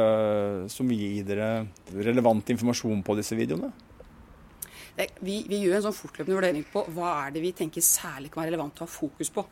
som 0.73 0.89
gir 0.93 1.27
dere 1.29 1.51
relevant 1.93 2.55
informasjon 2.55 3.03
på 3.05 3.19
disse 3.19 3.37
videoene? 3.37 3.73
Vi, 4.95 5.41
vi, 5.51 5.57
gjør 5.59 5.81
en 5.81 5.85
sånn 5.89 5.97
fortløpende 5.97 6.37
vurdering 6.37 6.67
på 6.71 6.85
hva 6.95 7.09
er 7.25 7.33
det 7.35 7.41
vi 7.43 7.51
tenker 7.57 7.83
særlig 7.83 8.29
kan 8.31 8.45
være 8.45 8.53
relevant 8.53 8.79
å 8.79 8.87
ha 8.87 8.91
fokus 8.91 9.31
på. 9.35 9.43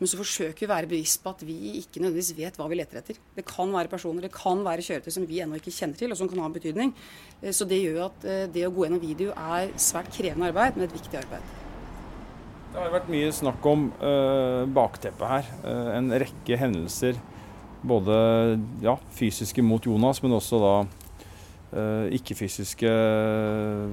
Men 0.00 0.10
så 0.10 0.18
forsøker 0.18 0.64
vi 0.64 0.66
å 0.66 0.72
være 0.72 0.90
bevisst 0.90 1.22
på 1.22 1.30
at 1.36 1.44
vi 1.46 1.76
ikke 1.78 2.02
nødvendigvis 2.02 2.34
vet 2.38 2.58
hva 2.58 2.66
vi 2.70 2.80
leter 2.80 2.98
etter. 2.98 3.20
Det 3.36 3.46
kan 3.46 3.70
være 3.74 3.92
personer, 3.92 4.26
det 4.26 4.34
kan 4.34 4.64
være 4.66 4.82
kjøretøy 4.88 5.14
som 5.14 5.28
vi 5.30 5.38
ennå 5.44 5.62
ikke 5.62 5.76
kjenner 5.76 6.02
til, 6.02 6.10
og 6.10 6.18
som 6.18 6.30
kan 6.30 6.42
ha 6.42 6.50
betydning. 6.50 6.90
Eh, 7.38 7.54
så 7.54 7.68
det 7.70 7.78
gjør 7.84 8.08
at 8.08 8.26
eh, 8.26 8.44
det 8.50 8.66
å 8.66 8.74
gå 8.74 8.88
gjennom 8.88 9.04
video 9.06 9.30
er 9.38 9.70
svært 9.78 10.10
krevende 10.18 10.50
arbeid, 10.50 10.74
men 10.74 10.88
et 10.88 10.98
viktig 10.98 11.22
arbeid. 11.22 11.67
Det 12.68 12.76
har 12.76 12.92
vært 12.92 13.08
mye 13.08 13.28
snakk 13.32 13.64
om 13.68 13.88
uh, 14.02 14.68
bakteppet 14.76 15.30
her. 15.30 15.46
Uh, 15.64 15.90
en 15.96 16.12
rekke 16.20 16.58
hendelser. 16.60 17.16
Både 17.88 18.14
ja, 18.84 18.98
fysiske 19.16 19.62
mot 19.64 19.84
Jonas, 19.86 20.20
men 20.20 20.34
også 20.36 20.60
da 20.60 20.74
uh, 20.84 22.06
ikke-fysiske. 22.18 22.92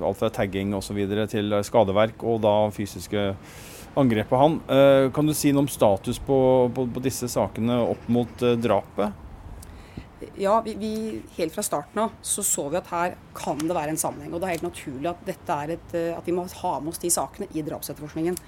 Alt 0.03 0.19
fra 0.19 0.31
tagging 0.41 0.75
osv. 0.75 0.99
til 1.31 1.55
skadeverk, 1.63 2.25
og 2.27 2.43
da 2.43 2.55
fysiske 2.75 3.29
angrep 3.95 4.27
på 4.27 4.39
han. 4.41 4.57
kan 5.15 5.23
du 5.23 5.31
si 5.31 5.53
noe 5.55 5.63
om 5.63 5.69
status 5.71 6.17
på, 6.19 6.37
på, 6.75 6.83
på 6.91 7.03
disse 7.05 7.29
sakene 7.31 7.77
opp 7.93 8.09
mot 8.11 8.43
drapet? 8.59 9.24
Ja, 10.39 10.59
vi, 10.65 10.73
vi, 10.79 10.93
Helt 11.37 11.55
fra 11.55 11.63
starten 11.65 12.01
av 12.05 12.15
så 12.25 12.43
så 12.45 12.67
vi 12.71 12.79
at 12.79 12.89
her 12.91 13.15
kan 13.37 13.59
det 13.61 13.75
være 13.75 13.93
en 13.93 13.99
sammenheng. 13.99 14.33
og 14.33 14.41
Det 14.41 14.47
er 14.47 14.57
helt 14.57 14.67
naturlig 14.67 15.11
at, 15.11 15.21
dette 15.27 15.59
er 15.65 15.75
et, 15.75 15.95
at 16.15 16.25
vi 16.27 16.35
må 16.35 16.45
ha 16.47 16.73
med 16.79 16.93
oss 16.93 17.01
de 17.03 17.11
sakene 17.13 17.47
i 17.53 17.63
drapsetterforskningen. 17.65 18.39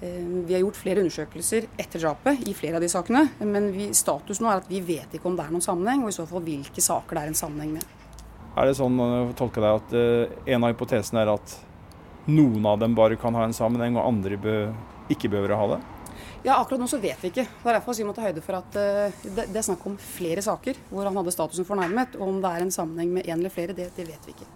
Eh, 0.00 0.26
vi 0.48 0.54
har 0.54 0.64
gjort 0.64 0.80
flere 0.80 1.04
undersøkelser 1.04 1.68
etter 1.80 2.02
drapet 2.02 2.44
i 2.48 2.54
flere 2.56 2.80
av 2.80 2.84
de 2.84 2.90
sakene. 2.92 3.26
Men 3.44 3.70
vi, 3.74 3.90
status 3.96 4.40
nå 4.40 4.50
er 4.50 4.62
at 4.62 4.70
vi 4.70 4.82
vet 4.84 5.16
ikke 5.16 5.30
om 5.30 5.38
det 5.38 5.46
er 5.46 5.54
noen 5.54 5.64
sammenheng, 5.64 6.04
og 6.04 6.12
i 6.12 6.16
så 6.16 6.26
fall 6.28 6.44
hvilke 6.46 6.84
saker 6.84 7.16
det 7.16 7.24
er 7.24 7.32
en 7.34 7.40
sammenheng 7.42 7.74
med. 7.78 7.96
Er 8.58 8.66
det 8.66 8.78
sånn 8.80 8.98
å 8.98 9.08
tolke 9.38 9.62
deg 9.62 9.78
at 9.78 9.92
en 10.50 10.64
av 10.66 10.72
hypotesene 10.72 11.22
er 11.22 11.30
at 11.36 11.52
noen 12.30 12.66
av 12.66 12.80
dem 12.82 12.96
bare 12.98 13.18
kan 13.20 13.36
ha 13.38 13.44
en 13.46 13.56
sammenheng, 13.56 13.96
og 13.96 14.08
andre 14.08 14.40
ikke 15.10 15.30
behøver 15.30 15.54
å 15.54 15.60
ha 15.60 15.68
det? 15.74 15.80
Ja, 16.42 16.56
Akkurat 16.56 16.80
nå 16.80 16.86
så 16.88 16.96
vet 17.00 17.20
vi 17.20 17.28
ikke. 17.28 17.44
Det 17.44 17.68
er 17.68 17.76
derfor 17.76 17.96
vi 17.98 18.06
må 18.08 18.14
ta 18.16 18.24
høyde 18.24 18.40
for 18.44 18.56
at 18.56 18.78
uh, 18.80 19.18
det, 19.26 19.44
det, 19.50 19.58
er 19.60 19.66
snakk 19.66 19.84
om 19.90 19.98
flere 20.00 20.40
saker 20.44 20.78
hvor 20.88 21.04
han 21.04 21.18
hadde 21.20 21.34
statusen 21.34 21.68
fornærmet. 21.68 22.16
Og 22.16 22.30
om 22.32 22.40
det 22.40 22.54
er 22.54 22.64
en 22.64 22.72
sammenheng 22.72 23.12
med 23.18 23.28
én 23.28 23.36
eller 23.36 23.52
flere, 23.52 23.76
det, 23.76 23.90
det 23.96 24.08
vet 24.08 24.28
vi 24.28 24.36
ikke. 24.38 24.48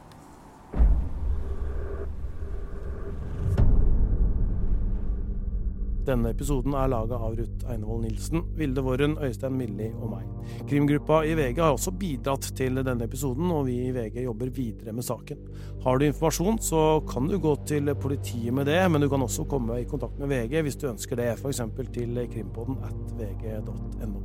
Denne 6.04 6.34
episoden 6.34 6.74
er 6.76 6.90
laga 6.92 7.16
av 7.16 7.36
Ruth 7.38 7.68
Einevold 7.72 8.04
Nilsen, 8.04 8.42
Vilde 8.58 8.82
Worren, 8.84 9.14
Øystein 9.24 9.56
Milli 9.56 9.86
og 9.94 10.10
meg. 10.12 10.26
Krimgruppa 10.68 11.22
i 11.24 11.32
VG 11.38 11.62
har 11.62 11.76
også 11.78 11.94
bidratt 11.96 12.50
til 12.58 12.76
denne 12.84 13.08
episoden, 13.08 13.48
og 13.54 13.64
vi 13.70 13.78
i 13.86 13.94
VG 13.94 14.20
jobber 14.26 14.52
videre 14.52 14.92
med 14.92 15.06
saken. 15.06 15.40
Har 15.84 15.98
du 15.98 16.06
informasjon, 16.06 16.60
så 16.60 16.82
kan 17.08 17.30
du 17.30 17.38
gå 17.40 17.54
til 17.68 17.88
politiet 17.96 18.52
med 18.52 18.68
det, 18.68 18.82
men 18.90 19.00
du 19.00 19.08
kan 19.12 19.24
også 19.24 19.46
komme 19.48 19.80
i 19.80 19.88
kontakt 19.88 20.20
med 20.20 20.28
VG 20.32 20.60
hvis 20.66 20.78
du 20.80 20.90
ønsker 20.92 21.20
det, 21.20 21.32
f.eks. 21.38 21.64
til 21.96 22.24
krimpodden 22.34 22.80
at 22.84 23.16
vg.no. 23.18 24.20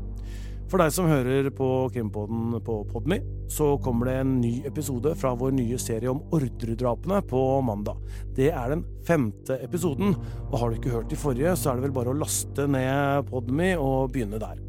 For 0.69 0.77
deg 0.77 0.91
som 0.93 1.07
hører 1.09 1.47
på 1.49 1.67
Krimpodden 1.89 2.59
på 2.61 2.75
Podme, 2.91 3.17
så 3.49 3.71
kommer 3.81 4.05
det 4.05 4.17
en 4.19 4.35
ny 4.37 4.51
episode 4.69 5.15
fra 5.17 5.31
vår 5.33 5.55
nye 5.57 5.79
serie 5.81 6.11
om 6.11 6.21
ordredrapene 6.29 7.23
på 7.25 7.41
mandag. 7.65 7.97
Det 8.37 8.51
er 8.53 8.75
den 8.75 8.83
femte 9.07 9.57
episoden, 9.65 10.13
og 10.51 10.59
har 10.61 10.69
du 10.69 10.77
ikke 10.77 10.93
hørt 10.93 11.09
de 11.09 11.17
forrige, 11.17 11.55
så 11.57 11.71
er 11.71 11.79
det 11.79 11.87
vel 11.87 11.95
bare 11.97 12.13
å 12.13 12.19
laste 12.19 12.67
ned 12.69 13.25
Podme 13.31 13.71
og 13.81 14.13
begynne 14.13 14.37
der. 14.41 14.61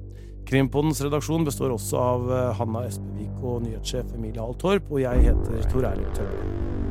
Krimpoddens 0.49 1.05
redaksjon 1.05 1.45
består 1.47 1.77
også 1.77 2.01
av 2.01 2.33
eh, 2.33 2.49
Hanna 2.59 2.87
Espevik 2.89 3.45
og 3.45 3.61
nyhetssjef 3.67 4.17
Emilie 4.17 4.41
Hall 4.41 4.57
Torp, 4.59 4.89
og 4.89 5.05
jeg 5.05 5.29
heter 5.29 5.69
Tor 5.69 5.93
Erling 5.93 6.17
Tømme. 6.17 6.90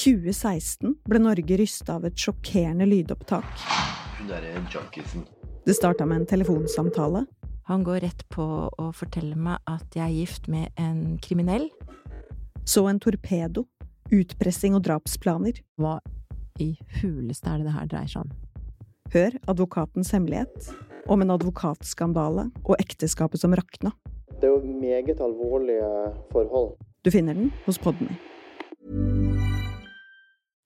2016 0.00 0.94
ble 1.08 1.20
Norge 1.20 1.56
rysta 1.60 1.98
av 1.98 2.06
et 2.08 2.16
sjokkerende 2.16 2.86
lydopptak. 2.88 3.44
Det 5.64 5.74
starta 5.76 6.06
med 6.06 6.22
en 6.22 6.26
telefonsamtale. 6.26 7.26
Han 7.68 7.84
går 7.84 8.00
rett 8.00 8.24
på 8.32 8.44
å 8.66 8.86
fortelle 8.96 9.36
meg 9.36 9.60
at 9.68 9.94
jeg 9.94 10.06
er 10.06 10.14
gift 10.14 10.48
med 10.48 10.72
en 10.80 11.18
kriminell. 11.22 11.68
Så 12.64 12.86
en 12.88 13.00
torpedo. 13.02 13.66
Utpressing 14.10 14.74
og 14.74 14.82
drapsplaner. 14.88 15.60
Hva 15.78 15.98
i 16.58 16.72
huleste 17.00 17.52
er 17.52 17.60
det 17.60 17.68
det 17.68 17.76
her 17.76 17.90
dreier 17.92 18.10
seg 18.10 18.24
om? 18.24 18.32
Hør 19.12 19.36
advokatens 19.52 20.10
hemmelighet. 20.16 20.72
Om 21.10 21.22
en 21.24 21.34
advokatskandale 21.36 22.48
og 22.64 22.74
ekteskapet 22.78 23.42
som 23.42 23.54
rakna. 23.56 23.92
Det 24.40 24.48
er 24.48 24.56
jo 24.56 24.80
meget 24.80 25.20
alvorlige 25.20 25.92
forhold. 26.32 26.74
Du 27.04 27.12
finner 27.12 27.36
den 27.36 27.52
hos 27.66 27.78
Podme. 27.78 28.16